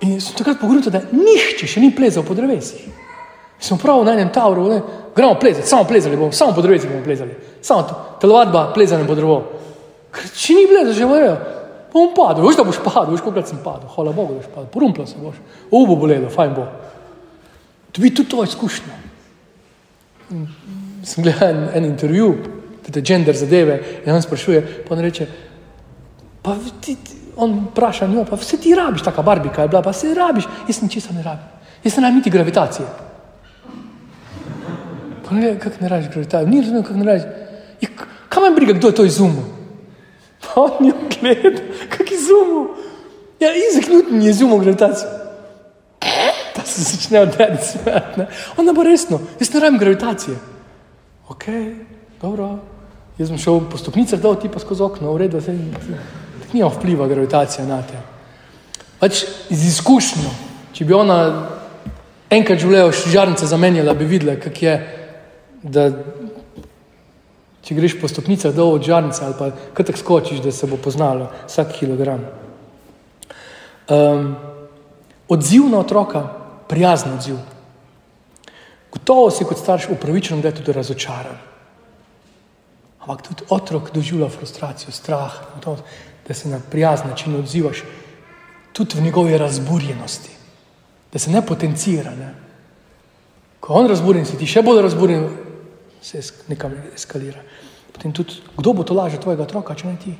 [0.00, 2.84] In sem takrat pogledal, da nihče še ni plezal po drevesih.
[3.60, 4.82] Smo prav na enem tavru, ne,
[5.16, 7.86] gremo plezati, samo plezali bomo, samo po drevesih bomo plezali, samo
[8.20, 9.38] telovadba, plezanje po drevo.
[10.12, 11.32] Ker če ni plezal, že vajo,
[11.94, 14.68] bom padel, veš da boš padel, veš koliko sem padel, hvala Bogu, da boš padel,
[14.74, 16.68] porumplo se boš, ubo bolelo, fajn bo.
[17.94, 19.00] To bi tudi to izkušnjo.
[21.04, 22.28] Sem gledal en, en intervju,
[22.84, 25.26] te gender zadeve, in on sprašuje, pa on reče,
[26.42, 29.90] pa ti, ti on vpraša njo, pa vse ti rabiš, taka barbika je bila, pa
[29.90, 31.48] vse rabiš, jaz ničesar ne rabim,
[31.84, 32.86] jaz ne rabim niti gravitacije.
[35.24, 37.24] Pa ne vem, kako ne rabiš gravitacije, ni razumel, kako ne rabiš.
[37.80, 37.88] Ja,
[38.28, 39.44] kaj me briga, kdo je to izumil?
[40.44, 42.66] Pa on jo gleda, kak izumil.
[43.40, 45.23] Ja, Newton je izumil gravitacijo.
[46.56, 48.26] Pa se začne oddeliti svet, ne.
[48.56, 50.36] On ne bo resno, jaz ne rabim gravitacije.
[51.28, 51.44] Ok,
[52.22, 52.58] dobro,
[53.18, 55.54] jaz sem šel po stopnicah, dal ti pa skozi okno, v redu, vse,
[56.52, 57.98] nima vpliva gravitacija na te.
[59.00, 60.30] Pač z izkušnjo,
[60.76, 61.18] če bi ona
[62.30, 64.76] enkrat življenja žarnice zamenjala, bi videla, kak je,
[65.62, 65.88] da
[67.64, 70.76] če greš po stopnicah dol od žarnice ali pa kaj tak skočiš, da se bo
[70.76, 72.26] poznalo vsak kilogram.
[73.88, 74.34] Um,
[75.28, 76.24] odziv na otroka,
[76.68, 77.36] prijazen odziv.
[78.92, 81.38] Gotovo si kot starš upravičen, da je tudi razočaran.
[83.00, 85.76] Ampak tudi otrok doživlja frustracijo, strah, to,
[86.28, 87.82] da se na prijazen način odzivaš,
[88.72, 90.30] tudi v njegovi razburjenosti,
[91.12, 92.14] da se ne potencira.
[92.14, 92.34] Ne?
[93.60, 95.28] Ko on razburjen, si ti še bolj razburjen,
[96.02, 97.42] se nekam eskalira.
[97.92, 100.14] Potem tudi, kdo bo to lažje tvojega otroka, če ne ti?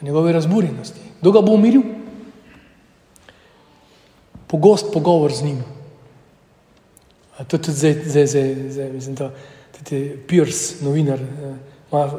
[0.00, 1.00] V njegovi razburjenosti.
[1.20, 1.82] Kdo ga bo umiril?
[4.48, 5.64] Pogost pogovor z njim.
[7.38, 9.30] To je tudi zdaj, zdaj, zdaj, zdaj mislim, da
[9.90, 11.54] je Pierce, novinar, eh,
[11.92, 12.10] ima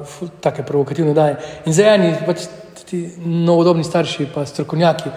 [0.42, 1.38] take provokativne daje.
[1.66, 2.48] In za eni, pač
[2.90, 5.10] ti novodobni starši, pa strokovnjaki,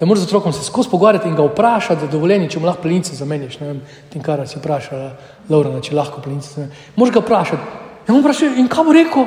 [0.00, 2.66] da moraš z otrokom se skozi pogovarjati in ga vprašati, da je dovoljenje, če mu
[2.66, 3.58] lahko plenice zamenjaš.
[3.60, 3.80] Ne vem,
[4.12, 5.10] tem, kar si vprašala,
[5.48, 6.84] Laura, če lahko plenice zamenjaš.
[6.96, 7.62] Moraš ga vprašati.
[8.06, 9.26] Ja, mu vprašaj, in kaj bo rekel,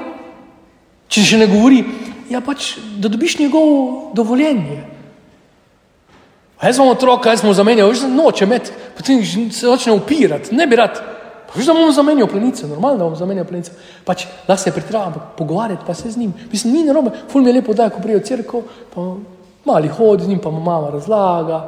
[1.11, 1.83] če še ne govori?
[2.31, 4.79] Ja, pač, da dobiš njegovo dovoljenje.
[6.61, 10.67] A jaz imam otroka, jaz smo zamenjali, že noče med, potem se začne upirati, ne
[10.67, 11.01] bi rad.
[11.57, 13.71] Že da bomo zamenjali plenice, normalno da bomo zamenjali plenice.
[14.05, 16.33] Pač lahko se pritrava, pogovarjati pa se z njim.
[16.51, 18.61] Mislim, ni narobe, ful mi je lepo, da ko prijo crkvo,
[18.93, 19.15] pa
[19.65, 21.59] mali hodi z njim, pa mu mama razlaga.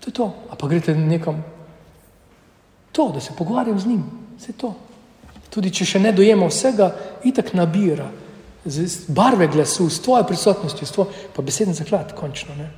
[0.00, 0.30] To je to.
[0.50, 1.44] A pa greste nekam.
[2.92, 4.04] To, da se pogovarjam z njim,
[4.38, 4.72] vse to.
[5.50, 6.92] Tudi če še ne dojema vsega,
[7.24, 8.06] itak nabira.
[8.64, 12.54] Z barve glasu, s tvojo prisotnostjo, s tvojo, pa beseden zaklad, končno.
[12.54, 12.70] Ne?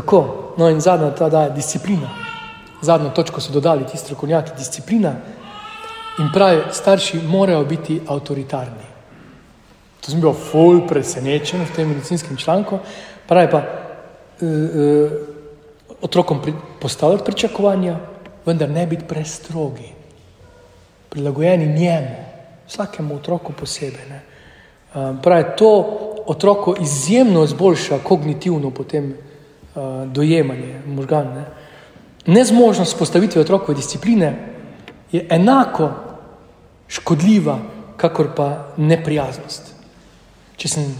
[0.00, 2.08] Tako, no in zadnja ta da je disciplina
[2.80, 5.12] zadnjo točko so dodali ti strokovnjaki, disciplina
[6.18, 8.88] in pravi, starši morajo biti avtoritarni.
[10.00, 12.78] To sem bil ful presenečen v tem medicinskem članku.
[13.28, 15.10] Pravi pa, uh, uh,
[16.00, 17.96] otrokom pri, postavljati pričakovanja,
[18.46, 19.92] vendar ne biti prestrogi,
[21.08, 22.16] prilagojeni njemu,
[22.68, 24.08] vsakemu otroku posebej.
[24.08, 24.20] Ne.
[24.94, 25.72] Uh, pravi, to
[26.26, 29.16] otroko izjemno izboljša kognitivno potem
[30.06, 31.42] dojemanje možganov.
[32.26, 34.36] Nezmožnost postavitve otrokove discipline
[35.12, 35.90] je enako
[36.88, 37.58] škodljiva,
[37.96, 39.74] kakor pa neprijaznost.
[40.56, 40.90] Če sem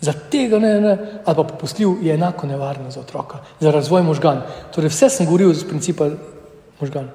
[0.00, 4.42] za tega ne, ne, ali pa popustljiv, je enako nevarno za otroka, za razvoj možgan.
[4.74, 6.10] Torej, vse sem govoril z principa
[6.80, 7.10] možgan.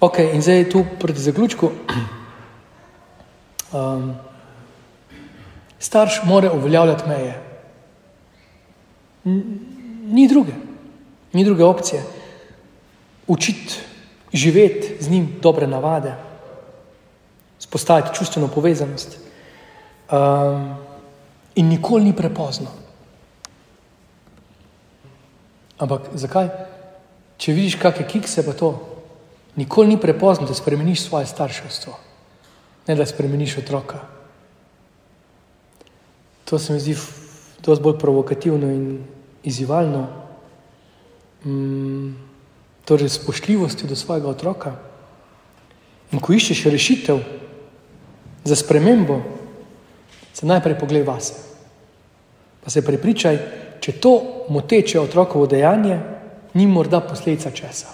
[0.00, 1.70] Ok, in zdaj tu proti zaključku.
[3.72, 4.14] Um,
[5.78, 7.51] starš mora uveljavljati meje.
[9.24, 10.52] Ni druge,
[11.32, 12.02] ni druge opcije
[13.26, 13.78] učiti
[14.32, 16.14] živeti z njim dobre navade,
[17.58, 19.18] spostaviti čustveno povezanost.
[20.12, 20.74] Um,
[21.54, 22.66] in nikoli ni prepozno.
[25.78, 26.48] Ampak zakaj?
[27.36, 28.70] Če vidiš, kakšne kikse pa to,
[29.56, 31.96] nikoli ni prepozno, da spremeniš svoje starševstvo,
[32.86, 34.00] ne da spremeniš otroka.
[36.44, 36.96] To se mi zdi
[37.62, 39.04] dosti bolj provokativno in
[39.42, 40.06] izzivalno.
[41.44, 42.16] Um,
[42.84, 44.74] torej spoštljivostjo do svojega otroka.
[46.12, 47.22] In ko iščeš rešitev
[48.44, 49.20] za spremembo,
[50.34, 51.34] se najprej poglej vase.
[52.64, 53.38] Pa se prepričaj,
[53.80, 54.12] če to
[54.50, 56.00] moteče otrokovo dejanje,
[56.54, 57.88] ni morda posledica česa,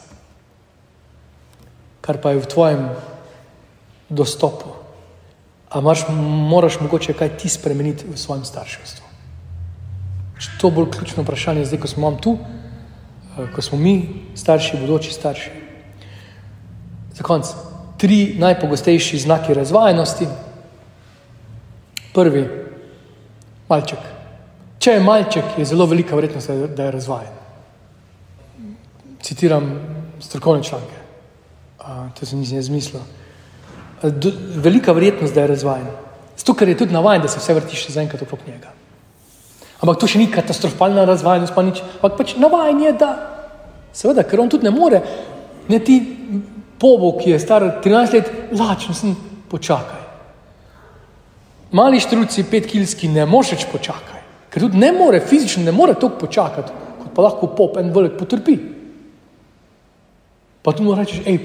[2.00, 2.88] kar pa je v tvojem
[4.08, 4.74] dostopu.
[5.68, 6.08] A marš,
[6.48, 9.07] moraš mogoče kaj ti spremeniti v svojem starševstvu.
[10.60, 12.38] To je bolj ključno vprašanje, zdaj, ko smo tu,
[13.38, 15.50] Eh, ko smo mi starši, bodoči starši.
[17.14, 17.46] Za konec,
[17.98, 20.26] tri najpogostejši znaki razvajenosti.
[22.14, 22.48] Prvi,
[23.68, 23.98] malček.
[24.78, 27.34] Če je malček, je zelo velika verjetnost, da je razvajen.
[29.22, 29.70] Citiram
[30.20, 30.94] strokovne članke,
[32.18, 33.02] to se nisem izmislil.
[34.54, 35.86] Velika verjetnost, da je razvajen.
[36.36, 38.77] Zato, ker je tudi navaden, da se vse vrti še zaenkrat okrog njega.
[39.78, 41.82] Ampak to še ni katastrofalna razvajenost, pa nič.
[42.00, 43.10] Ampak pač navaden je, da
[43.94, 45.00] seveda, ker on tudi ne more,
[45.70, 45.98] ne ti
[46.78, 49.14] pobo, ki je star 13 let, lačen sem,
[49.50, 50.04] počakaj.
[51.78, 56.24] Mali štruci, petkilski, ne moreš več počakaj, ker tudi ne more, fizično ne more toliko
[56.24, 58.56] počakati, kot pa lahko pop en velik potrpi.
[60.64, 61.38] Pa tu mu rečeš, hej,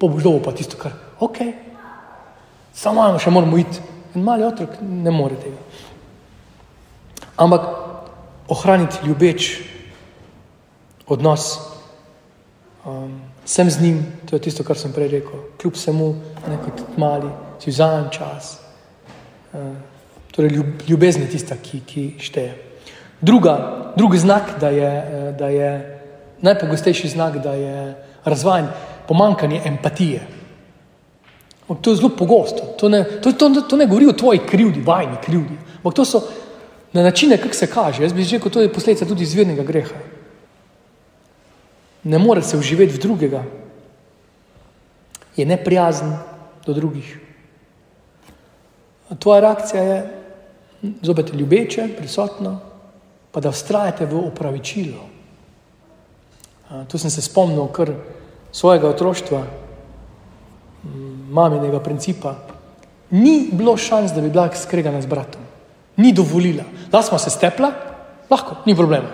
[0.00, 1.40] pobož dolgo pa tisto, kar, ok,
[2.76, 3.88] samo še moramo iti.
[4.10, 5.58] In mali otrok ne more tega.
[7.40, 7.60] Ampak
[8.48, 9.50] ohraniti ljubeč
[11.08, 11.58] odnos,
[12.84, 16.08] um, sem z njim, to je tisto, kar sem prej rekel, kljub vsemu,
[16.50, 18.58] neko mali, si vzamem čas.
[19.52, 19.72] Uh,
[20.36, 22.52] torej, ljub, ljubezen je tista, ki, ki šteje.
[23.20, 23.56] Druga,
[23.96, 24.92] drugi znak, da je,
[25.38, 25.70] da je
[26.44, 28.68] najpogostejši znak, da je razvajen,
[29.08, 30.20] pomankanje empatije.
[31.80, 32.74] To je zelo pogosto.
[32.78, 35.56] To ne, to, to, to ne govori o tvoji krivdi, vajni krivdi.
[35.76, 36.22] Ampak to so
[36.92, 38.02] na načine, kako se kaže.
[38.02, 39.96] Jaz bi rekel, to je posledica tudi izvirnega greha.
[42.04, 43.44] Ne more se uživeti v drugega,
[45.36, 46.16] je neprijazen
[46.66, 47.20] do drugih.
[49.18, 50.20] Tvoja reakcija je
[51.02, 52.58] zopet ljubeče, prisotna,
[53.30, 55.06] pa da vztrajate v opravičilo.
[56.88, 57.92] Tu sem se spomnil kar
[58.52, 59.44] svojega otroštva
[61.30, 62.34] maminega principa,
[63.10, 65.42] ni bilo šans, da bi bila skregana z bratom.
[65.96, 66.64] Ni dovolila.
[66.90, 67.72] Da smo se stepla,
[68.30, 69.08] lahko, ni problema.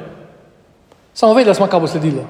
[1.15, 2.25] Samo vedela smo, kaj bo sledilo.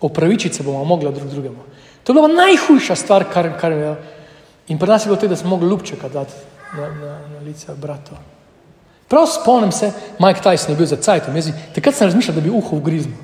[0.00, 1.62] Opravičiti se bomo mogli drug drugemu.
[2.04, 3.96] To je bila najhujša stvar, kar, kar je.
[4.68, 6.32] In pri nas je bilo to, da smo mogli ljubčeka dati
[6.76, 8.12] na, na, na lice bratu.
[9.08, 11.34] Prav spomnim se, Mike Tyson je bil za cajtom,
[11.74, 13.16] takrat sem razmišljal, da bi uho vgriznil.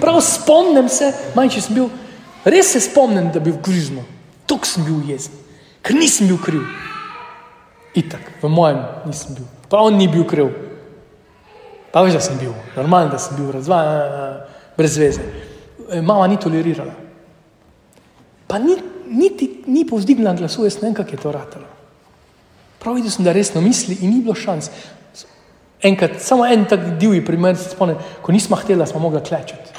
[0.00, 1.88] Prav spomnim se, manjši sem bil,
[2.44, 4.04] res se spomnim, da bi vgriznil.
[4.46, 5.32] Tuk sem bil jezen,
[5.82, 6.66] ker nisem bil kriv.
[7.96, 9.48] Itak, v mojem nisem bil.
[9.68, 10.50] Pa on ni bil kriv.
[11.92, 14.42] Pa veš, da sem bil, normalno, da sem bil razvajen,
[14.76, 15.22] brez veze.
[15.90, 16.92] E, mama ni tolerirala.
[18.46, 18.76] Pa ni,
[19.08, 21.70] niti ni povzdignila glasu, jaz ne vem, kako je to ratalo.
[22.82, 24.70] Prav videl sem, da resno misli in ni bilo šans.
[25.82, 29.74] Enkrat, samo en tak divji primer se spomnim, ko nismo hteli, smo mogli klečati.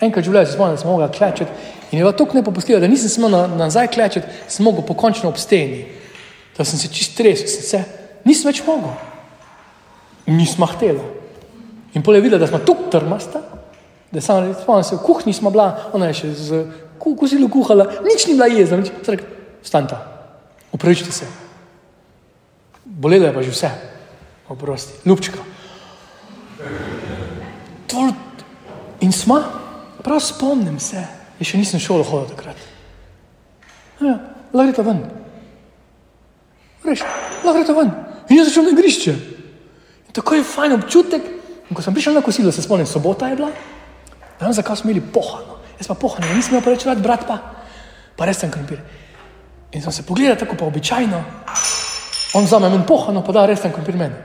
[0.00, 2.86] Enkrat v življenju se spomnim, da smo mogli klečati In je bilo tako nepopustljivo, da
[2.86, 5.86] nisem smel na, nazaj klečeti, sem mogel pokončno obsteni.
[6.56, 7.82] Da sem se čist tresel, sem se,
[8.24, 8.92] nisem več mogel.
[10.28, 11.00] Nismo hteli.
[11.96, 13.40] In pole je videla, da smo tukaj trmasta,
[14.12, 16.62] da sem spomnil se, v kuhinji smo bila, ona je še z
[17.00, 18.92] kozilo kuhala, nič ni bila jezna, nič.
[19.08, 19.24] Rekel,
[19.64, 20.00] stanta,
[20.72, 21.28] upravičite se.
[22.84, 23.70] Bolelo je pa že vse,
[24.52, 25.40] oprosti, ljubčka.
[29.00, 29.38] In smo,
[30.02, 31.00] prav spomnim se,
[31.38, 32.58] In še nisem šel v hodil takrat.
[34.02, 34.16] Ja,
[34.50, 35.02] lahko greš ven.
[36.86, 37.04] Reš,
[37.44, 37.92] lahko greš ven.
[38.28, 39.14] In jaz začel na igrišče.
[40.12, 41.22] Tako je fajn občutek.
[41.68, 43.50] In ko sem prišel na kosilo, se spomnim, sobota je bila,
[44.40, 45.58] dan zakaj smo imeli pohano.
[45.76, 47.36] Jaz pa pohano, nisem imel preveč rad, brat pa,
[48.16, 48.80] pa res sem krompir.
[49.76, 51.20] In sem se pogledal tako pa običajno.
[52.34, 54.16] On vzame men pohano, pa da res sem krompir meni.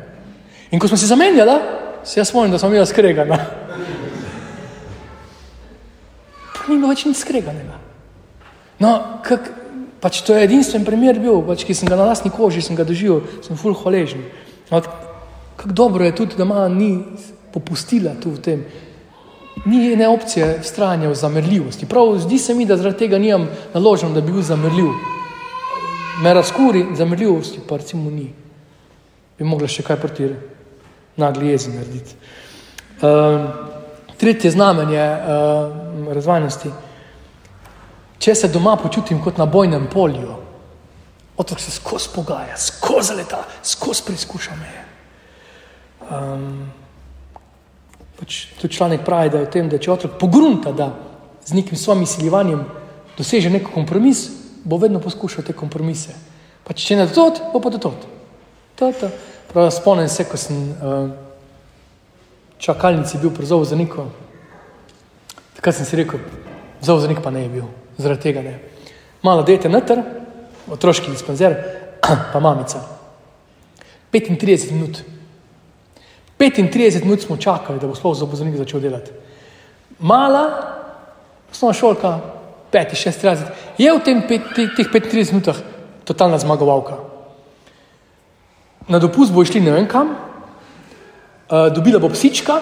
[0.72, 1.60] In ko smo se zamenjali,
[2.04, 3.38] se jaz spomnim, da smo imeli skregana
[6.74, 7.78] ni bilo več nič skreganega.
[8.82, 9.50] No, kak,
[10.04, 13.58] pač to je edinstven primer bil, pač, ki sem ga na lastni koži doživel, sem
[13.58, 14.26] full hvaležen.
[15.64, 17.04] Kako dobro je tudi, da ima ni
[17.54, 18.66] popustila tu v tem.
[19.66, 21.86] Ni ene opcije stranja v zamrljivosti.
[21.86, 24.92] Prav zdi se mi, da zaradi tega nimam naložen, da bi bil zamrljiv.
[26.24, 28.28] Me razkuri zamrljivosti, pa recimo ni.
[29.40, 30.28] Bi mogla še kaj proti
[31.16, 32.16] nagli jezi narediti.
[33.00, 33.48] Um,
[34.20, 36.76] tretje znamenje uh, razvajnosti.
[38.20, 40.36] Če se doma počutim kot na bojnem polju,
[41.38, 44.83] otrok se skozi pogaja, skozi leta, skozi preizkuša meje.
[46.12, 46.72] Um,
[48.20, 50.92] pač tu članek pravi, da je v tem, da če otrok pogrunta, da
[51.46, 52.64] z nekim svojim izsiljevanjem
[53.18, 54.26] doseže nek kompromis,
[54.64, 56.16] bo vedno poskušal te kompromise.
[56.64, 57.94] Pač če ne to, bo pa to.
[58.76, 59.10] to, to.
[59.54, 61.10] Prav spomnim se, ko sem uh,
[62.58, 64.08] čakalnici bil prizov za neko
[65.64, 66.20] Kaj sem si rekel,
[66.84, 68.58] zauzenik pa ne je bil, zaradi tega ne.
[69.24, 70.02] Malo dete noter,
[70.68, 71.56] otroški dispenzer,
[72.34, 72.82] pa mamica.
[74.12, 75.00] 35 minut.
[76.40, 79.12] 35 minut smo čakali, da bo sploh zauzenik začel delati.
[80.00, 80.46] Mala,
[81.52, 82.20] osnovna šolka,
[82.72, 85.60] peti, šesti razred, je v tem pet, teh 35 minutah
[86.04, 86.98] totalna zmagovalka.
[88.88, 92.60] Na dopust bo išli ne vem kam, uh, dobila bo psička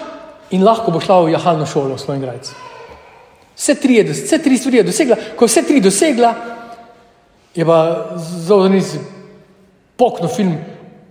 [0.51, 2.53] in lahko bo šla v jahalno šolo v svojim grajcu.
[3.55, 6.34] Vse tri, je, vse tri stvari je dosegla, ko vse tri dosegla,
[7.55, 7.80] je pa
[8.17, 8.93] zelo zanimiv
[9.97, 10.55] pokno film,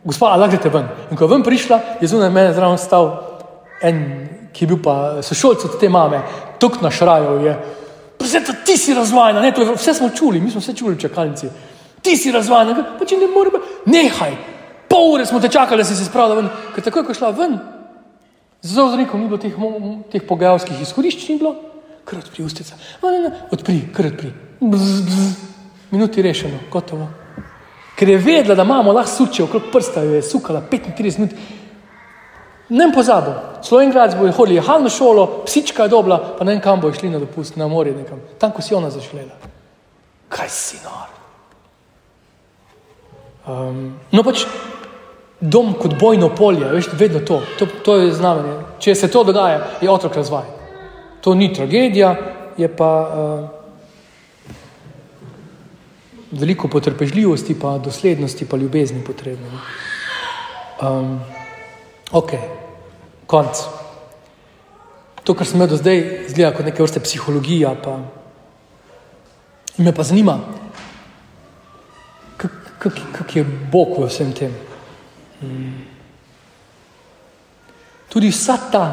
[0.04, 0.88] gospa, ali greste ven.
[1.10, 3.10] In ko je ven prišla, je zunaj mene zraven stal
[3.82, 3.98] en,
[4.52, 6.22] ki je bil pa sošolc od te mame,
[6.58, 7.56] tuk na šraju je.
[8.18, 11.48] Prezeta, ti si razvajena, ne, je, vse smo čuli, mi smo vse čuli v čakalnici.
[12.02, 14.36] Ti si razvajena, pa če ne moremo, nehaj.
[14.90, 17.30] Pol ure smo te čakali, da si se spravila ven, ker takoj, ko je šla
[17.36, 17.58] ven,
[18.62, 19.54] zelo zreko ni bilo teh,
[20.12, 21.54] teh pogajalskih izhodišč, ni bilo,
[22.04, 22.76] kar odpri ustica.
[23.52, 24.34] Odpri, kar odpri.
[24.60, 25.32] Bzz, bzz.
[25.90, 27.08] Minuti rešeno, gotovo
[28.00, 31.34] ker je vedela, da imamo lahko suče okrog prsta, jo je sukala 35 minut.
[32.68, 36.54] Ne bom pozabil, sloven grad bo hodil, je halno šolo, psička je dobla, pa ne
[36.54, 39.36] vem kam bo išli na dopust, na morje nekam, tam, ko si ona zaželela.
[40.32, 41.12] Kaj si nor?
[43.50, 44.46] Um, no pač
[45.40, 48.56] dom kot bojno polje, veš, vedno to, to, to je znamenje.
[48.80, 50.48] Če se to dogaja, je otrok razvaj.
[51.20, 52.16] To ni tragedija,
[52.56, 52.92] je pa...
[53.12, 53.59] Uh,
[56.30, 59.60] veliko potrpežljivosti, pa doslednosti, pa ljubezni potrebno.
[60.82, 61.20] Um,
[62.12, 62.30] ok,
[63.26, 63.62] konc.
[65.24, 66.00] To, kar sem imel do zdaj,
[66.32, 67.74] zgleda kot neke vrste psihologija.
[67.82, 67.98] Pa...
[69.78, 70.38] Me pa zanima,
[72.36, 74.54] kak, kak, kak je Bog v vsem tem.
[75.40, 75.86] Hmm.
[78.10, 78.86] Tudi vsa ta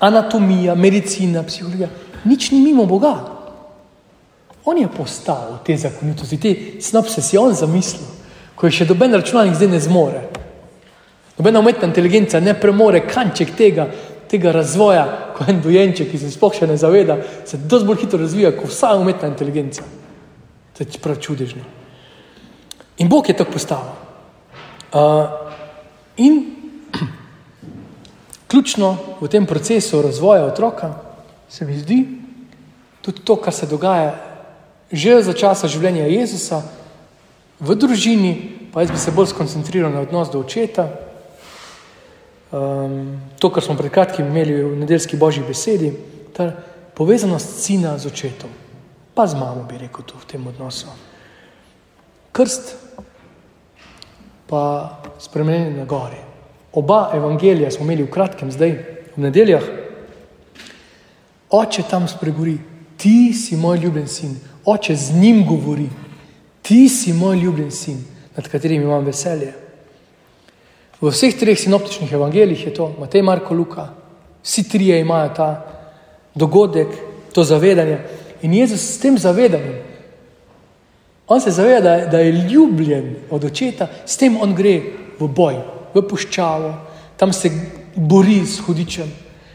[0.00, 1.88] anatomija, medicina, psihologija,
[2.24, 3.35] nič ni mimo Boga.
[4.66, 8.02] On je postavil te zakonitosti, te snopse si on zamislil,
[8.58, 10.22] ko je še doben računalnik zdaj ne zmore.
[11.38, 13.86] Nobena umetna inteligenca ne premore kanček tega,
[14.26, 15.04] tega razvoja,
[15.36, 18.72] ko en dojenček, ki se sploh še ne zaveda, se dosti bolj hitro razvija kot
[18.72, 19.86] vsa umetna inteligenca.
[20.74, 21.62] To je prav čudežno.
[22.98, 23.94] In Bog je tako postavil.
[24.90, 25.30] Uh,
[26.16, 26.40] in
[28.50, 30.94] ključno v tem procesu razvoja otroka
[31.48, 32.00] se mi zdi
[33.02, 34.35] tudi to, kar se dogaja
[34.92, 36.62] že za časa življenja Jezusa,
[37.60, 38.32] v družini,
[38.72, 40.90] pa jaz bi se bolj skoncentriral na odnos do očeta.
[42.52, 45.90] Um, to, kar smo pred kratkim imeli v nedeljski božji besedi,
[46.36, 46.52] ta
[46.94, 48.52] povezanost sina z očetom,
[49.16, 50.92] pa z mamo, bi rekel, tu v tem odnosu.
[52.36, 52.76] Krst,
[54.46, 54.62] pa
[55.18, 56.20] spremenjen na gori.
[56.76, 58.72] Oba evangelija smo imeli v kratkem, zdaj
[59.16, 59.64] v nedeljah.
[61.50, 62.58] Oče tam spregovori,
[63.00, 65.88] ti si moj ljubljen sin, oče z njim govori,
[66.62, 68.04] ti si moj ljubljen sin,
[68.36, 69.52] nad katerim imam veselje.
[71.00, 73.88] V vseh treh sinoptičnih evangelijih je to, Matej, Marko, Luka,
[74.42, 75.50] vsi trije imajo ta
[76.34, 76.88] dogodek,
[77.32, 77.98] to zavedanje.
[78.42, 79.82] In Jezus s tem zavedanjem,
[81.28, 84.80] on se zaveda, da, da je ljubljen od očeta, s tem on gre
[85.18, 85.56] v boj,
[85.94, 86.74] v puščavo,
[87.16, 87.50] tam se
[87.96, 89.10] bori s hudičem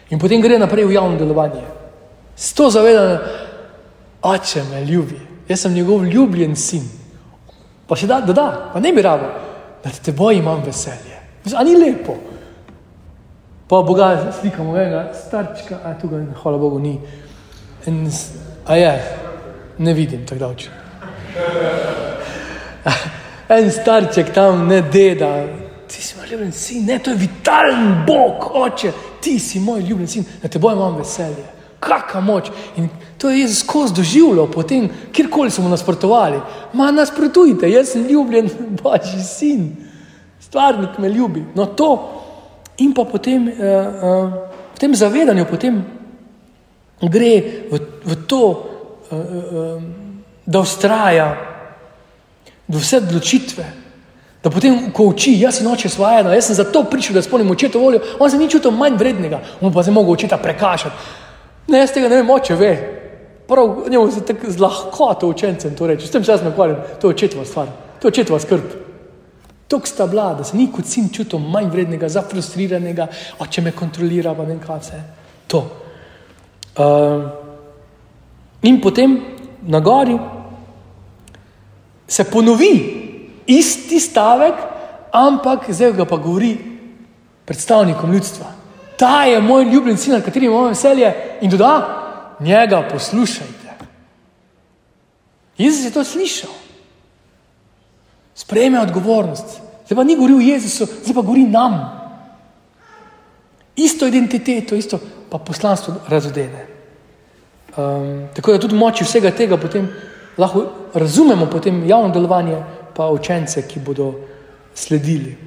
[0.10, 1.64] in potem gre naprej v javno delovanje.
[2.36, 3.20] S to zavedanjem,
[4.22, 6.84] oče me ljubi, jaz sem njegov ljubljen sin.
[7.88, 9.28] Pa še da, da, da pa ne bi rado,
[9.84, 11.18] da te, te boj imam veselje.
[11.58, 12.16] Ani lepo.
[13.68, 16.98] Pa Boga slikamo enega starčka, a tu ga, hvala Bogu, ni.
[17.88, 18.04] In,
[18.68, 18.92] a je,
[19.78, 20.70] ne vidim tako dolč.
[23.52, 25.28] En starček tam, ne deda,
[25.92, 28.92] ti si moj ljubljen sin, ne, to je vitalen Bog, oče,
[29.22, 31.44] ti si moj ljubljen sin, da te boj imam veselje.
[31.82, 32.52] Kakšna moč.
[32.78, 32.90] In
[33.22, 36.40] To je Jezus skozi doživljal, potem, kjerkoli smo nasprotovali.
[36.74, 38.50] Ma nasprotujte, jaz sem ljubljen,
[38.84, 39.76] božji sin,
[40.40, 41.46] stvarnik me ljubi.
[41.56, 42.10] No, to
[42.78, 44.34] in pa potem uh, uh,
[44.76, 45.84] v tem zavedanju, potem
[47.02, 47.34] gre
[47.70, 49.84] v, v to, uh, uh,
[50.46, 51.30] da ustraja
[52.68, 53.66] do vse odločitve.
[54.42, 57.80] Da potem, ko uči, jaz sem oče svojega, jaz sem zato prišel, da spomnim očeto
[57.80, 61.21] voljo, on se ni čutil manj vrednega, on pa se mogel očeta prekašati.
[61.72, 62.74] Ne, jaz tega ne vem, oče ve,
[63.52, 66.78] Prav njemu se tako z lahkoto učencem to reče, s tem se jaz ne ukvarjam,
[67.02, 67.68] to je očetova stvar,
[68.00, 68.62] to je očetova skrb.
[69.68, 73.08] Tuk sta bila, da se ni kot sin čutil manj vrednega, zafrustriranega,
[73.40, 75.02] oče me kontrolira, pa ne vem kaj vse.
[75.48, 75.60] To.
[76.78, 77.28] Uh,
[78.64, 79.18] in potem
[79.68, 80.16] na gori
[82.08, 82.72] se ponovi
[83.48, 84.64] isti stavek,
[85.12, 86.56] ampak zdaj ga pa govori
[87.46, 88.61] predstavnikom ljudstva.
[89.02, 92.02] Ta je moj ljubljen sin, na katerem imamo veselje in doda,
[92.40, 93.72] njega poslušajte.
[95.58, 96.52] Jezus je to slišal.
[98.36, 99.58] Sprejme odgovornost.
[99.86, 101.80] Zdaj pa ni govoril Jezusu, zdaj pa govori nam.
[103.76, 105.00] Isto identiteto, isto
[105.30, 106.68] pa poslanstvo razodene.
[107.78, 109.90] Um, tako da tudi moči vsega tega potem
[110.38, 112.62] lahko razumemo potem javno delovanje,
[112.94, 114.14] pa učence, ki bodo
[114.76, 115.38] sledili.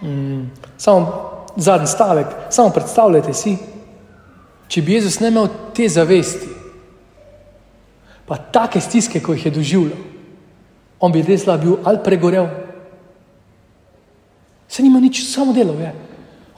[0.00, 3.56] Um, samo zadnji stavek, samo predstavljajte si,
[4.68, 6.48] če bi Jezus ne imel te zavesti,
[8.26, 9.98] pa take stiske, ko jih je doživljal,
[11.00, 12.46] on bi res lahko bil ali pregorel.
[14.68, 15.90] Se nima nič, samo delal je.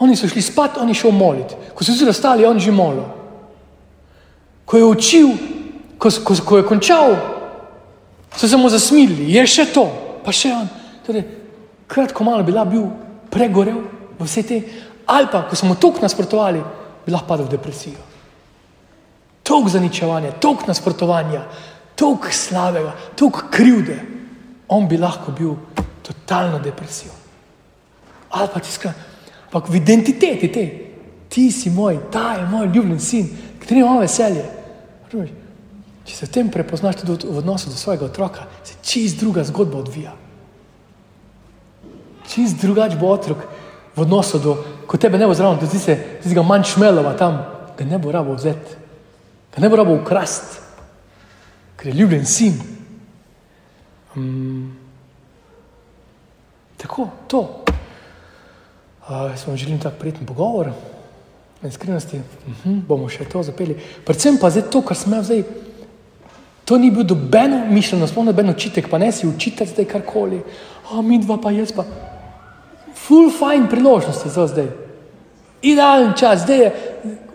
[0.05, 1.57] Oni so šli spat, oni šel moliti.
[1.75, 3.07] Ko so vsi ostali, on že molil.
[4.65, 5.31] Ko je učil,
[5.99, 7.17] ko, ko, ko je končal,
[8.37, 9.89] so se mu zasmilili, je še to,
[10.25, 10.69] pa še on.
[11.07, 11.25] Torej,
[11.91, 12.87] kratko malo bi lahko bil
[13.31, 13.83] pregorel
[14.19, 14.61] v vse te,
[15.07, 16.63] ali pa, ko smo tok nasprotovali,
[17.05, 18.03] bi lahko padel v depresijo.
[19.45, 21.43] Tok zaničevanja, tok nasprotovanja,
[21.97, 23.99] tok slabega, tok krivde,
[24.69, 25.57] on bi lahko bil
[26.03, 27.13] totalno depresijo.
[28.35, 28.93] Ali pa tiskaj.
[29.47, 30.65] Ampak v identiteti te,
[31.29, 33.29] ti si moj, ta je moj ljubljen sin,
[33.61, 34.45] ki ima veselje.
[36.05, 39.79] Če se v tem prepoznaš tudi v odnosu do svojega otroka, se čist druga zgodba
[39.79, 40.13] odvija.
[42.29, 43.45] Čist drugač bo otrok
[43.97, 47.39] v odnosu do, ko tebe ne bo zraven, da si se ga manj šmelova tam,
[47.79, 48.77] ga ne bo rabo vzeti,
[49.55, 50.59] ga ne bo rabo ukrasti,
[51.77, 52.59] ker je ljubljen sin.
[54.17, 54.77] Um,
[56.77, 57.65] tako, to.
[59.05, 60.73] Uh, jaz vam želim tako prijeten pogovor,
[61.63, 63.77] na iskrenosti, uh mhm, -huh, bomo še to zapeli.
[64.05, 65.43] Predvsem pa zdaj to, kar sem zdaj,
[66.65, 70.43] to ni bil dobeno mišljeno, spomni noben učitek, pa ne si učitelj zdaj karkoli,
[70.91, 71.85] a mi dva pa jaz pa.
[73.07, 74.69] Full fine priložnosti za zdaj.
[75.63, 76.73] Idealen čas, zdaj je,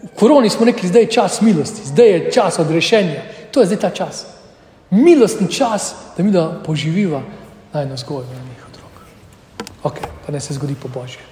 [0.04, 3.80] v koroni smo rekli, zdaj je čas milosti, zdaj je čas odrešenja, to je zdaj
[3.80, 4.26] ta čas.
[4.90, 7.22] Milostni čas, da mi da poživiva
[7.74, 8.92] najno zgodbo na njih otrok.
[9.84, 11.29] Ok, pa ne se zgodi po božje.